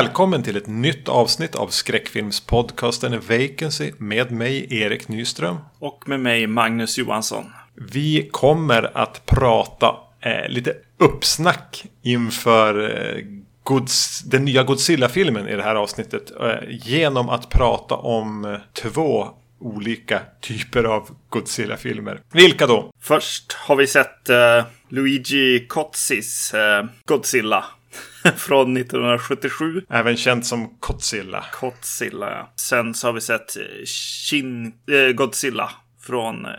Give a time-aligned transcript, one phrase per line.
[0.00, 5.56] Välkommen till ett nytt avsnitt av skräckfilmspodcasten Vacancy med mig Erik Nyström.
[5.78, 7.44] Och med mig Magnus Johansson.
[7.74, 13.24] Vi kommer att prata eh, lite uppsnack inför eh,
[13.64, 16.32] Gods, den nya Godzilla-filmen i det här avsnittet.
[16.40, 19.28] Eh, genom att prata om eh, två
[19.60, 22.20] olika typer av Godzilla-filmer.
[22.32, 22.90] Vilka då?
[23.00, 27.64] Först har vi sett eh, Luigi Cozzis eh, Godzilla.
[28.36, 29.82] Från 1977.
[29.88, 31.44] Även känd som Godzilla.
[31.60, 32.52] Godzilla, ja.
[32.56, 35.70] Sen så har vi sett Shin, eh, Godzilla
[36.10, 36.52] från eh,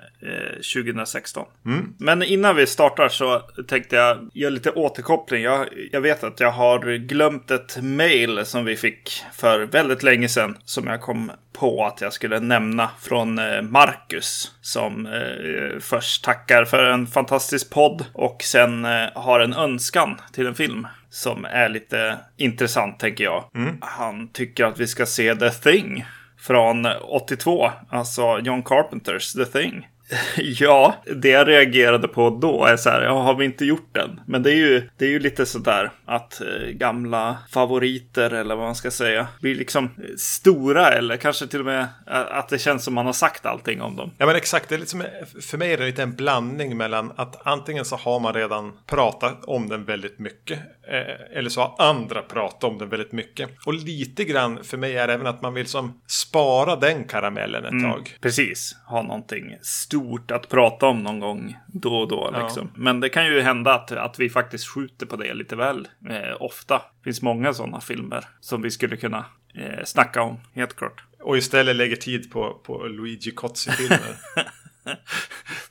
[0.74, 1.46] 2016.
[1.66, 1.94] Mm.
[1.98, 5.44] Men innan vi startar så tänkte jag göra lite återkoppling.
[5.44, 10.28] Jag, jag vet att jag har glömt ett mail som vi fick för väldigt länge
[10.28, 10.58] sedan.
[10.66, 14.52] Som jag kom på att jag skulle nämna från eh, Marcus.
[14.62, 20.48] Som eh, först tackar för en fantastisk podd och sen eh, har en önskan till
[20.48, 20.88] en film.
[21.10, 23.46] Som är lite intressant tänker jag.
[23.82, 26.06] Han tycker att vi ska se The Thing
[26.42, 29.88] från 82, alltså John Carpenters The Thing.
[30.38, 34.22] ja, det jag reagerade på då är så här, ja, har vi inte gjort den?
[34.26, 38.66] Men det är ju, det är ju lite sådär att eh, gamla favoriter eller vad
[38.66, 42.60] man ska säga blir liksom eh, stora eller kanske till och med eh, att det
[42.60, 44.12] känns som man har sagt allting om dem.
[44.18, 45.04] Ja men exakt, det är liksom,
[45.42, 49.46] för mig är det lite en blandning mellan att antingen så har man redan pratat
[49.46, 50.60] om den väldigt mycket.
[50.88, 53.50] Eh, eller så har andra pratat om den väldigt mycket.
[53.66, 57.66] Och lite grann för mig är det även att man vill som spara den karamellen
[57.66, 58.18] ett tag.
[58.22, 60.01] Precis, ha någonting stort
[60.32, 62.30] att prata om någon gång då och då.
[62.34, 62.44] Ja.
[62.44, 62.72] Liksom.
[62.76, 66.36] Men det kan ju hända att, att vi faktiskt skjuter på det lite väl eh,
[66.40, 66.76] ofta.
[66.76, 69.26] Det finns många sådana filmer som vi skulle kunna
[69.56, 71.04] eh, snacka om, helt klart.
[71.20, 74.16] Och istället lägger tid på, på Luigi Cozzi-filmer.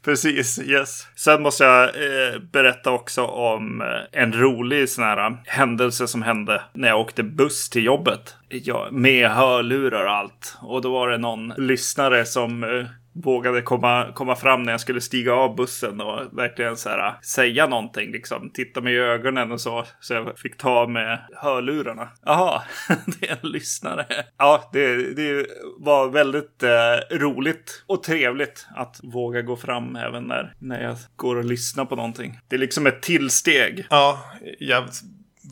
[0.04, 1.06] Precis, yes.
[1.16, 6.22] Sen måste jag eh, berätta också om eh, en rolig sån här eh, händelse som
[6.22, 8.36] hände när jag åkte buss till jobbet.
[8.48, 10.56] Ja, med hörlurar och allt.
[10.62, 15.00] Och då var det någon lyssnare som eh, vågade komma, komma fram när jag skulle
[15.00, 18.12] stiga av bussen och verkligen så här, säga någonting.
[18.12, 18.50] Liksom.
[18.54, 19.84] Titta mig i ögonen och så.
[20.00, 22.08] Så jag fick ta med hörlurarna.
[22.24, 22.62] Jaha,
[23.20, 24.06] det är en lyssnare.
[24.38, 25.46] Ja, det, det
[25.78, 31.36] var väldigt eh, roligt och trevligt att våga gå fram även när, när jag går
[31.36, 32.38] och lyssnar på någonting.
[32.48, 33.86] Det är liksom ett tillsteg.
[33.90, 34.24] ja,
[34.58, 34.84] jag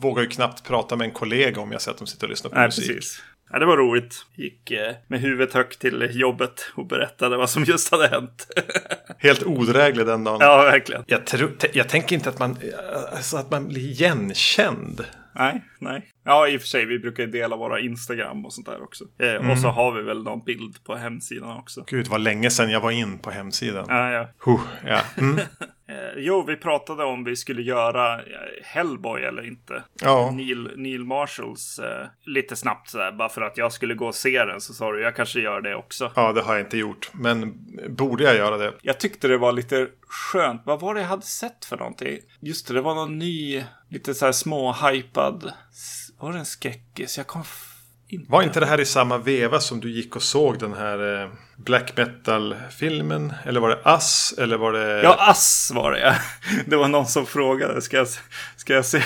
[0.01, 2.49] vågar ju knappt prata med en kollega om jag ser att de sitter och lyssnar
[2.49, 2.87] på Nej, musik.
[2.87, 3.23] precis.
[3.51, 4.25] Ja, det var roligt.
[4.35, 8.47] Gick eh, med huvudet högt till jobbet och berättade vad som just hade hänt.
[9.17, 10.37] Helt odräglig den dagen.
[10.41, 11.03] ja, verkligen.
[11.07, 12.57] Jag, tror, jag tänker inte att man,
[13.15, 15.05] alltså att man blir igenkänd.
[15.35, 16.09] Nej, nej.
[16.25, 19.03] Ja, i och för sig, vi brukar ju dela våra Instagram och sånt där också.
[19.19, 21.83] Eh, Och så har vi väl någon bild på hemsidan också.
[21.87, 23.85] Gud, vad länge sedan jag var in på hemsidan.
[23.89, 24.27] Ja, ja.
[24.45, 25.01] Huh, ja.
[25.17, 25.39] Mm.
[25.99, 28.23] Eh, jo, vi pratade om vi skulle göra eh,
[28.63, 29.83] Hellboy eller inte.
[30.01, 30.31] Ja.
[30.31, 34.45] Neil, Neil Marshalls, eh, lite snabbt sådär, bara för att jag skulle gå och se
[34.45, 36.11] den så sa du, jag kanske gör det också.
[36.15, 37.09] ja, det har jag inte gjort.
[37.13, 37.53] Men
[37.89, 38.73] borde jag göra det?
[38.81, 40.61] Jag tyckte det var lite skönt.
[40.65, 42.19] Vad var det jag hade sett för någonting?
[42.39, 45.53] Just det, det var någon ny, lite så här små hypad.
[46.19, 47.17] Var det en skräckis?
[47.17, 47.43] Jag kom
[48.09, 48.31] inte...
[48.31, 51.29] Var inte det här i samma veva som du gick och såg den här eh,
[51.57, 53.33] black metal-filmen?
[53.45, 54.33] Eller var det Ass?
[54.37, 55.01] Eller var det...
[55.03, 56.15] Ja, Ass var det ja.
[56.65, 58.07] Det var någon som frågade, ska jag,
[58.55, 59.01] ska jag se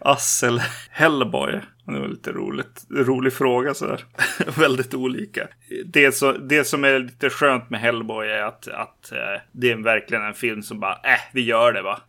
[0.00, 1.60] Ass eller Hellboy?
[1.84, 4.04] Det var lite roligt, rolig fråga sådär.
[4.58, 5.48] Väldigt olika.
[5.84, 9.76] Det, så, det som är lite skönt med Hellboy är att, att eh, det är
[9.76, 12.00] verkligen en film som bara, äh, vi gör det va.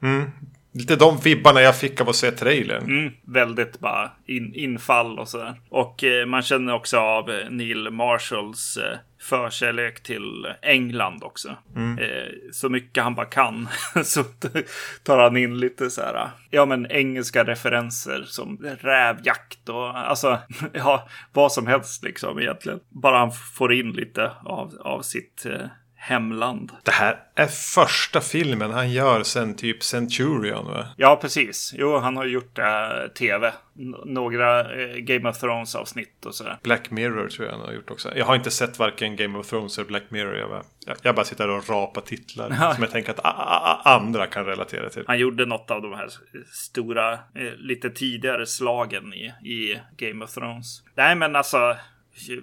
[0.78, 2.84] Lite de vibbarna jag fick av att se trailern.
[2.84, 5.62] Mm, väldigt bara in, infall och sådär.
[5.70, 11.50] Och eh, man känner också av eh, Neil Marshalls eh, förkärlek till England också.
[11.78, 13.68] Eh, så mycket han bara kan
[14.04, 14.24] så
[15.04, 20.38] tar han in lite så här, ja men engelska referenser som rävjakt och alltså,
[20.74, 22.80] ja, vad som helst liksom egentligen.
[22.90, 25.68] Bara han får in lite av, av sitt eh,
[26.08, 26.72] hemland.
[26.84, 30.66] Det här är första filmen han gör sen typ Centurion.
[30.66, 30.88] Va?
[30.98, 31.74] Ja, precis.
[31.78, 32.66] Jo, han har gjort äh,
[33.18, 33.48] tv.
[33.80, 36.58] N- några eh, Game of Thrones avsnitt och sådär.
[36.64, 38.12] Black Mirror tror jag han har gjort också.
[38.18, 40.36] Jag har inte sett varken Game of Thrones eller Black Mirror.
[40.38, 42.74] Jag bara, jag, jag bara sitter och rapar titlar Ja.
[42.74, 45.04] som jag tänker att a, a, a, andra kan relatera till.
[45.08, 46.10] Han gjorde något av de här
[46.54, 47.20] stora, eh,
[47.58, 50.84] lite tidigare slagen i, i Game of Thrones.
[50.96, 51.76] Nej, men alltså,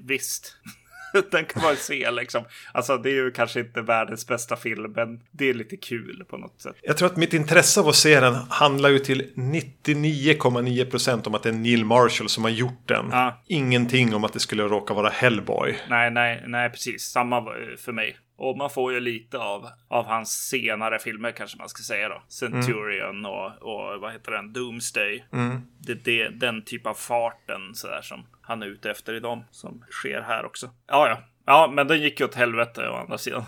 [0.07, 0.57] visst.
[1.31, 2.45] Den kan man se liksom.
[2.73, 6.37] Alltså det är ju kanske inte världens bästa film, men det är lite kul på
[6.37, 6.77] något sätt.
[6.83, 11.43] Jag tror att mitt intresse av att se den handlar ju till 99,9% om att
[11.43, 13.07] det är Neil Marshall som har gjort den.
[13.11, 13.43] Ja.
[13.47, 15.77] Ingenting om att det skulle råka vara Hellboy.
[15.89, 17.03] Nej, nej, nej, precis.
[17.03, 17.45] Samma
[17.79, 18.17] för mig.
[18.37, 22.23] Och man får ju lite av, av hans senare filmer kanske man ska säga då.
[22.29, 23.31] Centurion mm.
[23.31, 24.53] och, och vad heter den?
[24.53, 25.25] Doomsday.
[25.33, 25.61] Mm.
[25.79, 29.85] Det, det, den typ av farten sådär som han är ute efter i dem som
[29.91, 30.71] sker här också.
[30.89, 31.19] Ja, ja.
[31.47, 33.45] Ja, men den gick ju åt helvete å andra sidan.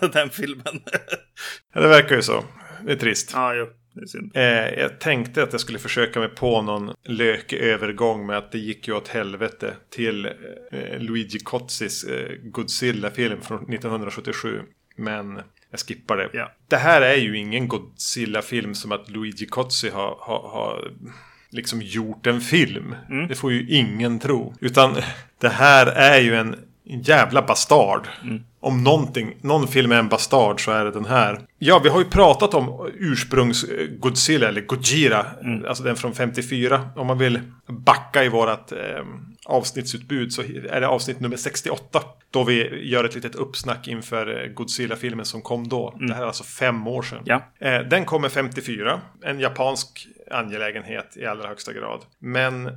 [0.12, 0.82] den filmen.
[1.74, 2.44] ja, det verkar ju så.
[2.84, 3.30] Det är trist.
[3.34, 3.66] Ja, jo.
[4.34, 4.42] Eh,
[4.78, 8.88] jag tänkte att jag skulle försöka mig på någon lökig övergång med att det gick
[8.88, 10.26] ju åt helvete till
[10.72, 14.60] eh, Luigi Cozzis eh, Godzilla-film från 1977.
[14.96, 15.40] Men
[15.70, 16.30] jag skippar det.
[16.32, 16.52] Ja.
[16.68, 20.90] Det här är ju ingen Godzilla-film som att Luigi Cozzi har, har, har
[21.50, 22.94] liksom gjort en film.
[23.10, 23.28] Mm.
[23.28, 24.54] Det får ju ingen tro.
[24.60, 24.96] Utan
[25.40, 28.08] det här är ju en jävla bastard.
[28.22, 31.40] Mm om någonting, någon film är en bastard så är det den här.
[31.58, 35.26] Ja, vi har ju pratat om ursprungs-Godzilla, eller Gojira.
[35.42, 35.66] Mm.
[35.66, 36.90] Alltså den från 54.
[36.96, 38.78] Om man vill backa i vårat eh,
[39.44, 42.02] avsnittsutbud så är det avsnitt nummer 68.
[42.30, 45.92] Då vi gör ett litet uppsnack inför eh, Godzilla-filmen som kom då.
[45.96, 46.06] Mm.
[46.06, 47.22] Det här är alltså fem år sedan.
[47.24, 47.42] Ja.
[47.58, 49.00] Eh, den kommer 54.
[49.22, 52.00] En japansk angelägenhet i allra högsta grad.
[52.18, 52.70] Men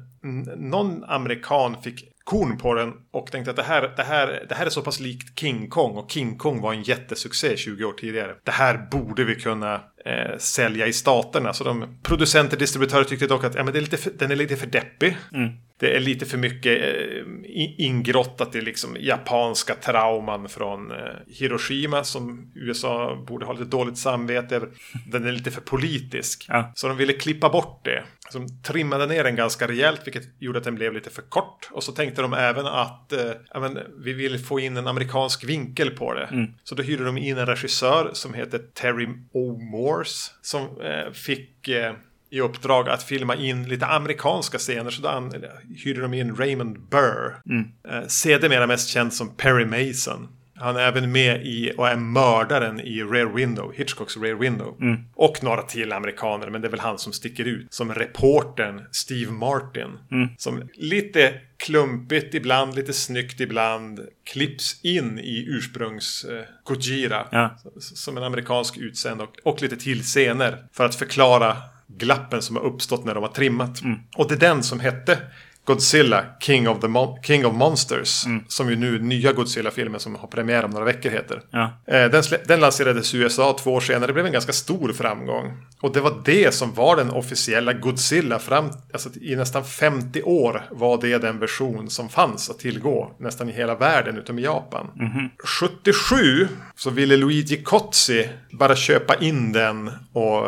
[0.58, 4.66] någon amerikan fick korn på den och tänkte att det här, det, här, det här
[4.66, 8.36] är så pass likt King Kong och King Kong var en jättesuccé 20 år tidigare.
[8.44, 11.54] Det här borde vi kunna eh, sälja i staterna.
[11.54, 14.32] Så de producenter och distributörer tyckte dock att ja, men det är lite för, den
[14.32, 15.18] är lite för deppig.
[15.34, 15.50] Mm.
[15.80, 17.24] Det är lite för mycket eh,
[17.78, 20.98] ingrottat i liksom japanska trauman från eh,
[21.28, 24.70] Hiroshima som USA borde ha lite dåligt samvete över.
[25.08, 26.46] Den är lite för politisk.
[26.48, 26.72] Ja.
[26.76, 28.04] Så de ville klippa bort det.
[28.34, 31.70] De trimmade ner den ganska rejält vilket gjorde att den blev lite för kort.
[31.72, 35.90] Och så tänkte de även att eh, men, vi vill få in en amerikansk vinkel
[35.92, 36.26] på det.
[36.26, 36.54] Mm.
[36.64, 39.58] Så då hyrde de in en regissör som heter Terry O.
[39.58, 41.94] Morse som eh, fick eh,
[42.30, 44.90] i uppdrag att filma in lite amerikanska scener.
[44.90, 45.30] Så då
[45.84, 47.42] hyrde de in Raymond Burr.
[47.50, 47.68] Mm.
[47.90, 50.28] Eh, sedermera mest känd som Perry Mason.
[50.60, 54.78] Han är även med i och är mördaren i Rare Window, Hitchcocks Rare Window.
[54.82, 55.04] Mm.
[55.16, 57.74] Och några till amerikaner, men det är väl han som sticker ut.
[57.74, 59.98] Som reportern Steve Martin.
[60.12, 60.30] Mm.
[60.38, 64.00] Som lite klumpigt ibland, lite snyggt ibland.
[64.24, 67.28] Klipps in i ursprungs eh, Gojira.
[67.32, 67.58] Ja.
[67.80, 70.64] Som en amerikansk utsänd och, och lite till scener.
[70.74, 71.58] För att förklara
[71.88, 73.82] glappen som har uppstått när de har trimmat.
[73.82, 74.00] Mm.
[74.16, 75.18] Och det är den som hette
[75.70, 78.26] Godzilla, King of, the Mon King of Monsters.
[78.26, 78.44] Mm.
[78.48, 81.42] Som ju nu nya Godzilla-filmen som har premiär om några veckor heter.
[81.52, 81.82] Ja.
[81.88, 84.08] Eh, den, den lanserades i USA två år senare.
[84.08, 85.54] Det blev en ganska stor framgång.
[85.82, 88.40] Och det var det som var den officiella Godzilla.
[88.40, 93.16] Fram, alltså I nästan 50 år var det den version som fanns att tillgå.
[93.20, 94.88] Nästan i hela världen utom i Japan.
[95.00, 95.30] Mm -hmm.
[95.44, 100.48] 77 så ville Luigi Cozzi bara köpa in den och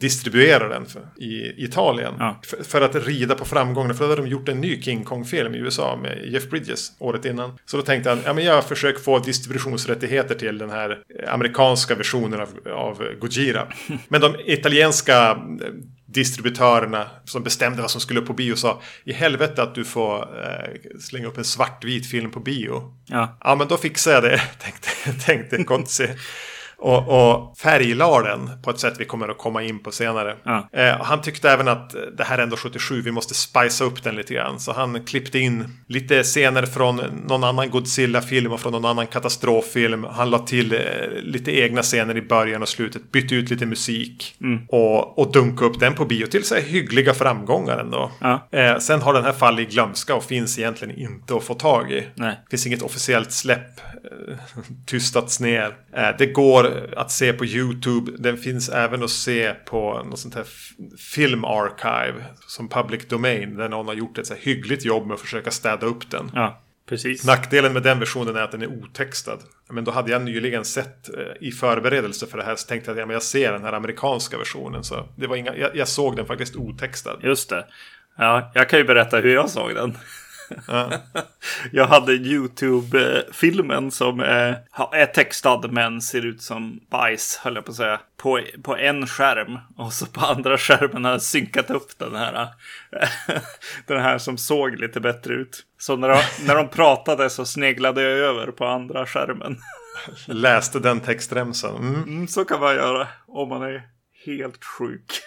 [0.00, 2.14] distribuera den för, i Italien.
[2.18, 2.40] Ja.
[2.42, 3.94] För, för, att rida på framgången.
[3.94, 7.24] För då hade de gjort en ny King Kong-film i USA med Jeff Bridges året
[7.24, 7.58] innan.
[7.66, 10.98] Så då tänkte han, ja men jag försöker få distributionsrättigheter till den här
[11.28, 13.66] amerikanska versionen av, av Gojira.
[14.08, 15.38] Men de italienska
[16.06, 20.18] distributörerna som bestämde vad som skulle upp på bio sa i helvete att du får
[20.18, 22.94] eh, slänga upp en svartvit film på bio.
[23.06, 24.88] Ja, ja men då fixar jag det, tänkte,
[25.26, 26.08] tänkte Kontsi.
[26.80, 30.36] Och, och färglade den på ett sätt vi kommer att komma in på senare.
[30.44, 30.68] Ja.
[30.72, 34.16] Eh, han tyckte även att det här är ändå 77, vi måste spicea upp den
[34.16, 34.60] lite grann.
[34.60, 36.96] Så han klippte in lite scener från
[37.26, 40.04] någon annan Godzilla-film och från någon annan katastroffilm.
[40.04, 40.80] Han la till eh,
[41.22, 44.34] lite egna scener i början och slutet, bytte ut lite musik.
[44.40, 44.66] Mm.
[44.68, 48.10] Och, och dunkade upp den på bio till så här hyggliga framgångar ändå.
[48.20, 48.48] Ja.
[48.52, 51.92] Eh, sen har den här fallit i glömska och finns egentligen inte att få tag
[51.92, 52.06] i.
[52.14, 52.40] Nej.
[52.50, 53.80] Finns inget officiellt släpp.
[54.04, 54.36] Eh,
[54.86, 55.74] tystats ner.
[55.96, 58.12] Eh, det går att se på YouTube.
[58.18, 60.46] Den finns även att se på något sånt här
[60.98, 63.56] filmarchive som public domain.
[63.56, 66.30] Där någon har gjort ett så här hyggligt jobb med att försöka städa upp den.
[66.34, 67.24] Ja, precis.
[67.26, 69.38] Nackdelen med den versionen är att den är otextad.
[69.70, 72.94] Men då hade jag nyligen sett eh, i förberedelse för det här så tänkte jag
[72.94, 74.84] att ja, men jag ser den här amerikanska versionen.
[74.84, 77.20] Så det var inga, jag, jag såg den faktiskt otextad.
[77.22, 77.66] Just det.
[78.16, 79.96] Ja, jag kan ju berätta hur jag såg den.
[81.72, 87.76] jag hade YouTube-filmen som är textad men ser ut som bajs, höll jag på att
[87.76, 88.00] säga.
[88.16, 92.48] På, på en skärm och så på andra skärmen har jag synkat upp den här.
[93.86, 95.66] den här som såg lite bättre ut.
[95.78, 99.56] Så när de, när de pratade så sneglade jag över på andra skärmen.
[100.26, 101.76] Läste den textremsan.
[101.76, 102.02] Mm.
[102.02, 103.82] Mm, så kan man göra om man är
[104.26, 105.22] helt sjuk.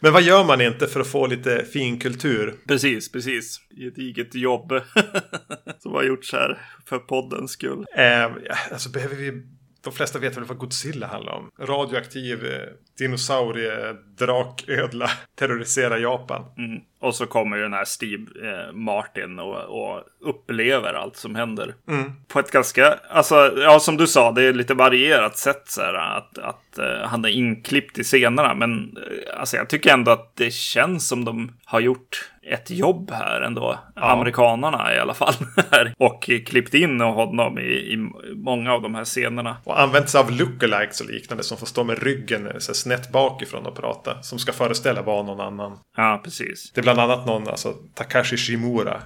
[0.00, 2.54] Men vad gör man inte för att få lite fin kultur?
[2.68, 3.60] Precis, precis.
[3.76, 4.72] Gediget jobb
[5.78, 7.86] som har gjorts här för poddens skull.
[7.96, 8.24] Eh,
[8.72, 9.42] alltså behöver vi...
[9.84, 11.50] De flesta vet väl vad Godzilla handlar om.
[11.58, 16.42] Radioaktiv eh, dinosaurie, draködla terroriserar Japan.
[16.58, 16.80] Mm.
[17.02, 21.74] Och så kommer ju den här Steve eh, Martin och, och upplever allt som händer.
[21.88, 22.12] Mm.
[22.28, 25.94] På ett ganska, alltså, ja som du sa, det är lite varierat sätt så här,
[25.94, 28.54] att, att uh, han är inklippt i scenerna.
[28.54, 33.10] Men uh, alltså, jag tycker ändå att det känns som de har gjort ett jobb
[33.10, 33.78] här ändå.
[33.94, 34.02] Ja.
[34.02, 35.34] Amerikanarna i alla fall.
[35.98, 37.96] och klippt in honom i, i
[38.34, 39.56] många av de här scenerna.
[39.64, 43.66] Och använt sig av lookalikes och liknande som får stå med ryggen så snett bakifrån
[43.66, 44.22] och prata.
[44.22, 45.78] Som ska föreställa vara någon annan.
[45.96, 46.72] Ja, precis.
[46.74, 49.02] Det bland annat någon, alltså Takashi Shimura,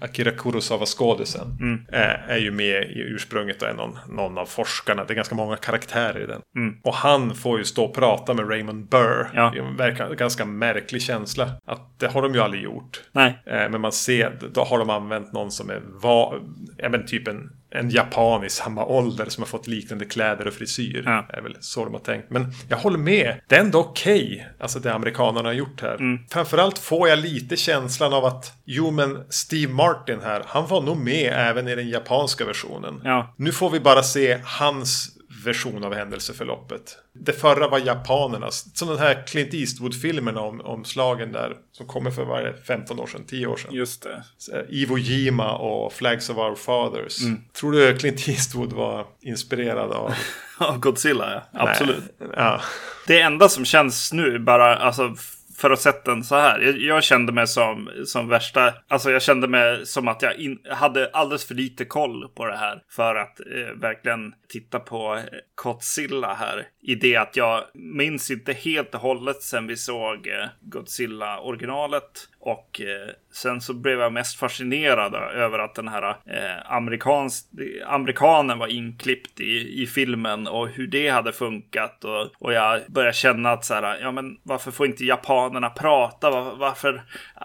[0.00, 1.86] Akira Kurosawa-skådisen, mm.
[1.88, 5.04] är, är ju med i ursprunget och är någon, någon av forskarna.
[5.04, 6.40] Det är ganska många karaktärer i den.
[6.56, 6.76] Mm.
[6.82, 9.30] Och han får ju stå och prata med Raymond Burr.
[9.34, 9.52] Ja.
[9.54, 11.50] Det verkar ganska märklig känsla.
[11.66, 13.02] Att det har de ju aldrig gjort.
[13.12, 13.42] Nej.
[13.44, 16.34] Men man ser, då har de använt någon som är, va,
[16.76, 20.54] ja, men typ en en japan i samma ålder som har fått liknande kläder och
[20.54, 21.02] frisyr.
[21.06, 21.26] Ja.
[21.28, 22.30] är väl så de har tänkt.
[22.30, 23.40] Men jag håller med.
[23.46, 24.24] Det är ändå okej.
[24.24, 25.94] Okay, alltså det amerikanerna har gjort här.
[25.94, 26.18] Mm.
[26.30, 30.42] Framförallt får jag lite känslan av att jo men Steve Martin här.
[30.46, 33.00] Han var nog med även i den japanska versionen.
[33.04, 33.34] Ja.
[33.36, 36.96] Nu får vi bara se hans version av händelseförloppet.
[37.12, 38.76] Det förra var japanernas.
[38.78, 41.56] Som den här Clint Eastwood-filmerna om, om slagen där.
[41.72, 43.74] Som kommer för varje 15 år sedan, 10 år sedan.
[43.74, 44.22] Just det.
[44.68, 47.22] Iwo Jima och Flags of Our Fathers.
[47.22, 47.40] Mm.
[47.52, 50.14] Tror du Clint Eastwood var inspirerad av...
[50.58, 51.60] av Godzilla, ja.
[51.68, 52.04] Absolut.
[52.18, 52.28] Nej.
[52.36, 52.60] Ja.
[53.06, 55.14] Det enda som känns nu bara, alltså
[55.60, 56.60] för att sätta den så här.
[56.60, 60.58] Jag, jag, kände mig som, som värsta, alltså jag kände mig som att jag in,
[60.70, 65.22] hade alldeles för lite koll på det här för att eh, verkligen titta på eh,
[65.54, 66.66] Godzilla här.
[66.82, 72.28] I det att jag minns inte helt och hållet sen vi såg eh, Godzilla originalet
[72.40, 77.48] och eh, sen så blev jag mest fascinerad över att den här eh, amerikans,
[77.86, 82.04] amerikanen var inklippt i, i filmen och hur det hade funkat.
[82.04, 86.30] Och, och jag började känna att så här, ja men varför får inte japanerna prata?
[86.30, 87.02] Var, varför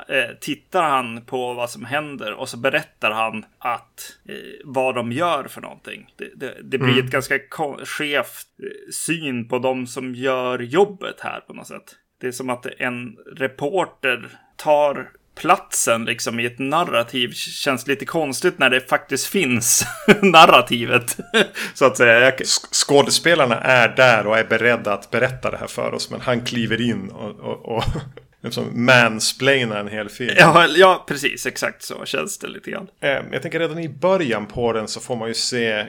[0.07, 5.11] eh, tittar han på vad som händer och så berättar han att eh, vad de
[5.11, 6.13] gör för någonting.
[6.17, 7.05] Det, det, det blir mm.
[7.05, 7.39] ett ganska
[7.83, 8.91] skevt eh,
[9.25, 11.95] syn på de som gör jobbet här på något sätt.
[12.21, 18.59] Det är som att en reporter tar platsen liksom i ett narrativ känns lite konstigt
[18.59, 19.85] när det faktiskt finns
[20.21, 21.17] narrativet.
[21.73, 22.31] så att säga.
[22.71, 26.11] Skådespelarna är där och är beredda att berätta det här för oss.
[26.11, 27.83] Men han kliver in och, och, och
[28.45, 30.35] liksom mansplainar en hel film.
[30.37, 31.45] Ja, ja, precis.
[31.45, 32.87] Exakt så känns det lite grann.
[32.99, 35.87] Eh, jag tänker redan i början på den så får man ju se eh,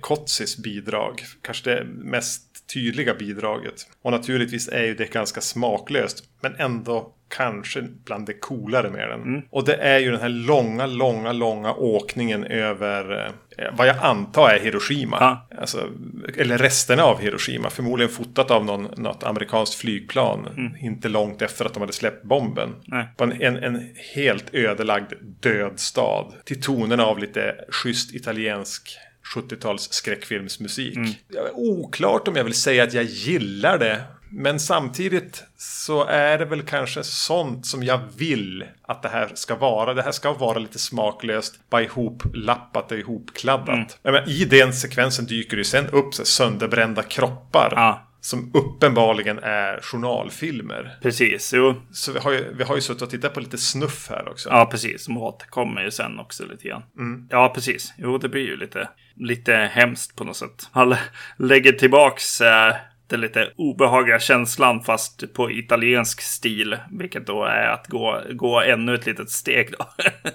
[0.00, 1.24] Kotsis bidrag.
[1.42, 3.86] Kanske det mest tydliga bidraget.
[4.02, 6.24] Och naturligtvis är ju det ganska smaklöst.
[6.40, 9.22] Men ändå kanske bland det coolare med den.
[9.22, 9.42] Mm.
[9.50, 13.26] Och det är ju den här långa, långa, långa åkningen över
[13.58, 15.38] eh, vad jag antar är Hiroshima.
[15.58, 15.88] Alltså,
[16.36, 17.70] eller resterna av Hiroshima.
[17.70, 20.48] Förmodligen fotat av någon, något amerikanskt flygplan.
[20.56, 20.76] Mm.
[20.76, 22.74] Inte långt efter att de hade släppt bomben.
[22.84, 23.06] Nej.
[23.16, 26.32] På en, en, en, helt ödelagd död stad.
[26.44, 28.98] Till tonerna av lite schysst italiensk
[29.36, 30.96] 70-tals skräckfilmsmusik.
[30.96, 31.10] Mm.
[31.54, 34.02] Oklart om jag vill säga att jag gillar det.
[34.30, 39.56] Men samtidigt så är det väl kanske sånt som jag vill att det här ska
[39.56, 39.94] vara.
[39.94, 43.98] Det här ska vara lite smaklöst, bara ihoplappat och ihopkladdat.
[44.04, 44.22] Mm.
[44.22, 47.72] Men I den sekvensen dyker det sen upp så sönderbrända kroppar.
[47.76, 48.04] Ja.
[48.20, 50.98] Som uppenbarligen är journalfilmer.
[51.02, 51.74] Precis, jo.
[51.92, 54.48] Så vi har ju, vi har ju suttit och tittat på lite snuff här också.
[54.48, 55.04] Ja, precis.
[55.04, 56.82] Som återkommer ju sen också lite grann.
[56.98, 57.28] Mm.
[57.30, 57.94] Ja, precis.
[57.98, 58.88] Jo, det blir ju lite,
[59.20, 60.68] lite hemskt på något sätt.
[60.72, 60.96] Han
[61.36, 62.74] lägger tillbaks eh,
[63.08, 66.76] den lite obehagliga känslan fast på italiensk stil.
[66.90, 69.86] Vilket då är att gå, gå ännu ett litet steg då.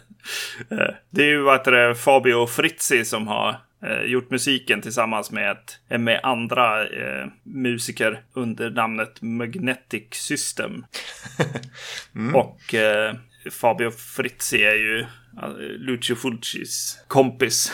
[0.70, 5.52] Eh, det är ju vad det, Fabio Frizzi som har eh, gjort musiken tillsammans med,
[5.52, 10.86] ett, med andra eh, musiker under namnet Magnetic System.
[12.16, 12.36] mm.
[12.36, 13.16] Och eh,
[13.52, 15.06] Fabio Frizzi är ju
[15.78, 17.72] Lucio Fulcis kompis.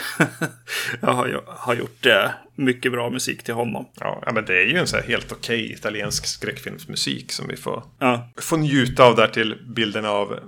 [1.01, 3.89] jag har, har gjort eh, mycket bra musik till honom.
[3.99, 7.55] Ja, men det är ju en så här helt okej okay italiensk skräckfilmsmusik som vi
[7.55, 8.29] får, ja.
[8.41, 10.39] får njuta av där till bilden av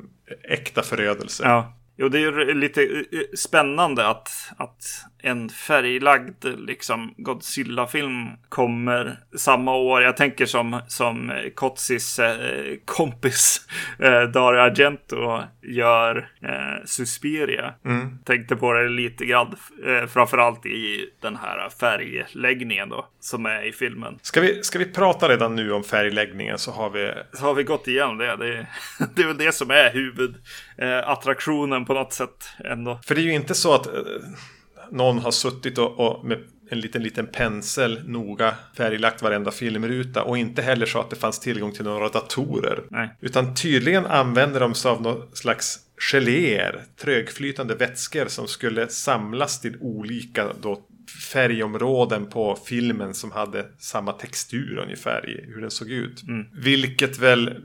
[0.49, 1.43] äkta förödelse.
[1.43, 1.77] Ja.
[1.97, 9.75] Jo, det är ju lite eh, spännande att, att en färglagd liksom Godzilla-film kommer samma
[9.75, 10.01] år.
[10.01, 13.67] Jag tänker som, som Kotsis eh, kompis
[13.99, 17.73] eh, Dario Argento gör eh, Suspiria.
[17.85, 18.17] Mm.
[18.23, 23.71] Tänkte på det lite grann, eh, framförallt i den här färgläggningen då, som är i
[23.71, 24.19] filmen.
[24.21, 27.13] Ska vi, ska vi prata redan nu om färgläggningen så har vi...
[27.33, 28.35] Så har vi gått igenom det.
[28.35, 28.67] Det,
[29.15, 32.99] det är väl det som är huvudattraktionen eh, på något sätt ändå.
[33.05, 33.87] För det är ju inte så att
[34.91, 36.37] någon har suttit och, och med
[36.69, 41.39] en liten, liten pensel noga färglagt varenda filmruta och inte heller så att det fanns
[41.39, 42.83] tillgång till några datorer.
[42.89, 43.09] Nej.
[43.21, 45.79] Utan tydligen använder de sig av någon slags
[46.11, 50.81] geléer, trögflytande vätskor som skulle samlas till olika då
[51.33, 56.23] färgområden på filmen som hade samma textur ungefär i hur den såg ut.
[56.23, 56.45] Mm.
[56.53, 57.63] Vilket väl,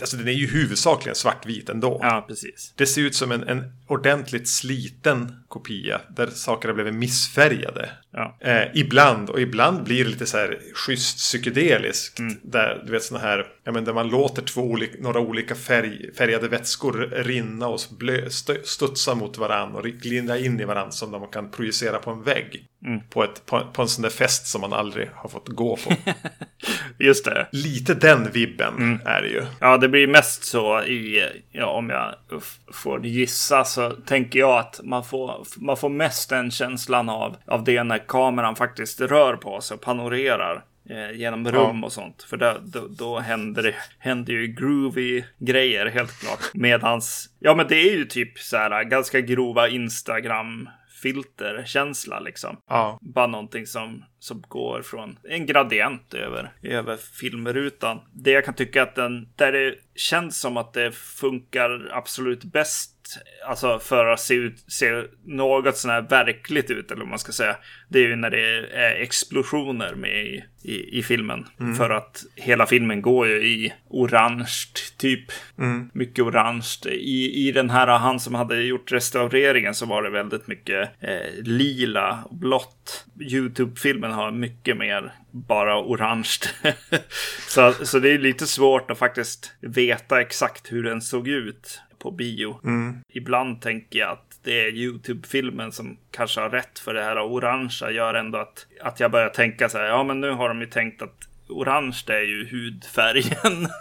[0.00, 1.98] alltså den är ju huvudsakligen svartvit ändå.
[2.02, 2.72] Ja, precis.
[2.76, 7.90] Det ser ut som en, en ordentligt sliten kopia där saker har blivit missfärgade.
[8.12, 8.36] Ja.
[8.40, 12.18] Eh, ibland, och ibland blir det lite så här schysst psykedeliskt.
[12.42, 16.14] Där, du vet sådana här, ja men där man låter två olika, några olika färg,
[16.14, 21.10] färgade vätskor rinna och blö, stö, studsa mot varandra och glida in i varandra som
[21.10, 22.68] man kan projicera på en vägg.
[23.10, 25.92] På, ett, på, på en sån där fest som man aldrig har fått gå på.
[26.98, 27.48] Just det.
[27.52, 29.42] lite den vibben är det ju.
[29.60, 32.14] Ja, det blir mest så i, ja, om jag
[32.72, 37.64] får gissa så tänker jag att man får, man får mest den känslan av, av
[37.64, 42.22] det när kameran faktiskt rör på sig och panorerar eh, genom rum och sånt.
[42.22, 46.40] För då, då, då händer det händer ju groovy grejer helt klart.
[46.54, 50.68] Medans, ja men det är ju typ så här ganska grova Instagram
[51.04, 52.56] filterkänsla liksom.
[52.68, 52.98] Ja.
[53.00, 58.00] Bara någonting som, som går från en gradient över, över filmrutan.
[58.12, 62.93] Det jag kan tycka att den, där det känns som att det funkar absolut bäst,
[63.46, 67.32] alltså för att se, ut, se något sån här verkligt ut, eller vad man ska
[67.32, 67.56] säga.
[67.88, 71.46] Det är ju när det är explosioner med i, i, i filmen.
[71.76, 75.24] För att hela filmen går ju i orange, typ.
[75.92, 76.76] Mycket orange.
[76.86, 81.42] I, I den här, han som hade gjort restaureringen så var det väldigt mycket eh,
[81.42, 83.06] lila och blått.
[83.20, 86.38] Youtube-filmen har mycket mer bara orange.
[87.48, 92.10] så, så det är lite svårt att faktiskt veta exakt hur den såg ut på
[92.10, 92.60] bio.
[93.08, 97.90] Ibland tänker jag att det är Youtube-filmen som kanske har rätt för det här orangea
[97.90, 100.66] gör ändå att, att jag börjar tänka så här, ja men nu har de ju
[100.66, 103.68] tänkt att orange det är ju hudfärgen.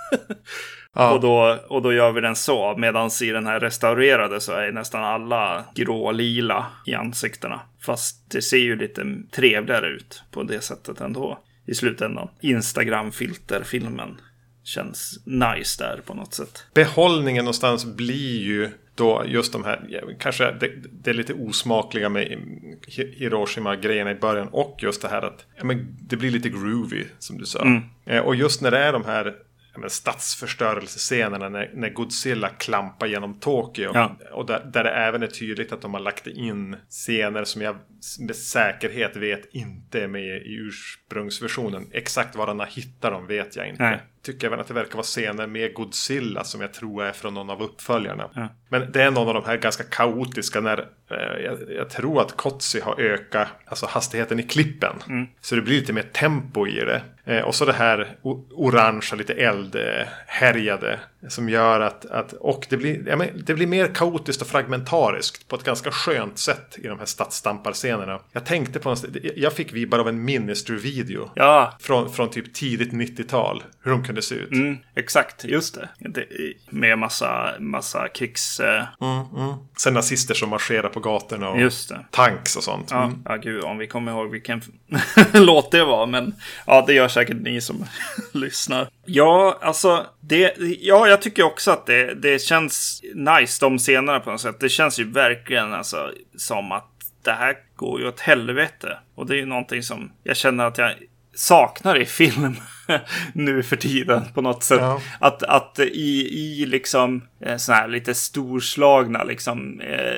[0.95, 1.13] Ja.
[1.13, 2.77] Och, då, och då gör vi den så.
[2.77, 7.59] Medan i den här restaurerade så är nästan alla grå-lila i ansiktena.
[7.81, 12.29] Fast det ser ju lite trevligare ut på det sättet ändå i slutändan.
[12.41, 14.17] Instagram-filter-filmen
[14.63, 16.65] känns nice där på något sätt.
[16.73, 22.27] behållningen någonstans blir ju då just de här, kanske det, det är lite osmakliga med
[22.87, 27.03] Hi- Hiroshima-grejerna i början och just det här att ja, men det blir lite groovy
[27.19, 27.81] som du sa.
[28.05, 29.35] Eh, och just när det är de här
[29.75, 33.91] ja, stadsförstörelsescenerna när, när Godzilla klampar genom Tokyo.
[33.93, 34.17] Ja.
[34.31, 37.75] Och där, där det även är tydligt att de har lagt in scener som jag
[38.19, 41.87] med säkerhet vet inte är med i ursprungsversionen.
[41.91, 43.83] Exakt var han hittat dem vet jag inte.
[43.83, 43.99] Nej.
[44.23, 47.49] Tycker även att det verkar vara scener med Godzilla som jag tror är från någon
[47.49, 48.29] av uppföljarna.
[48.33, 48.47] Ja.
[48.69, 50.79] Men det är någon av de här ganska kaotiska när
[51.11, 54.95] eh, jag, jag tror att Kotzi har ökat alltså hastigheten i klippen.
[55.41, 57.01] Så det blir lite mer tempo i det.
[57.25, 58.17] Eh, och så det här
[58.51, 60.99] orangea, lite eldhärjade.
[61.29, 65.47] Som gör att, att och det blir, ja, men, det blir mer kaotiskt och fragmentariskt
[65.47, 68.19] på ett ganska skönt sätt i de här stadsstamparscenerna.
[68.31, 68.95] Jag tänkte på en,
[69.35, 71.29] jag fick vibbar av en Ministry-video.
[71.35, 73.63] Ja, Från, från typ tidigt 90-tal.
[73.83, 74.51] Hur de kunde se ut.
[74.51, 75.43] mm, exakt.
[75.45, 75.89] Just det.
[76.09, 76.25] det.
[76.69, 78.59] Med massa, massa krigs...
[78.59, 78.83] Eh,
[79.77, 82.05] Sen nazister som marscherar på gatorna och just det.
[82.11, 82.87] tanks och sånt.
[82.91, 83.19] Ja, Mm.
[83.25, 84.61] ja, gud, om vi kommer ihåg vilken
[85.33, 86.07] låt det var.
[86.07, 86.35] Men
[86.67, 87.85] ja, det gör säkert ni som
[88.33, 88.87] lyssnar.
[89.05, 94.31] Ja, alltså, det, ja, jag tycker också att det, det känns nice de scenerna på
[94.31, 94.59] något sätt.
[94.59, 96.89] Det känns ju verkligen alltså, som att
[97.23, 98.97] det här går ju åt helvete.
[99.15, 100.93] Och det är ju någonting som jag känner att jag
[101.35, 102.55] saknar i film
[103.33, 104.81] nu för tiden på något sätt.
[104.81, 105.01] Ja.
[105.19, 110.17] Att, att i, i liksom eh, såna här lite storslagna liksom eh,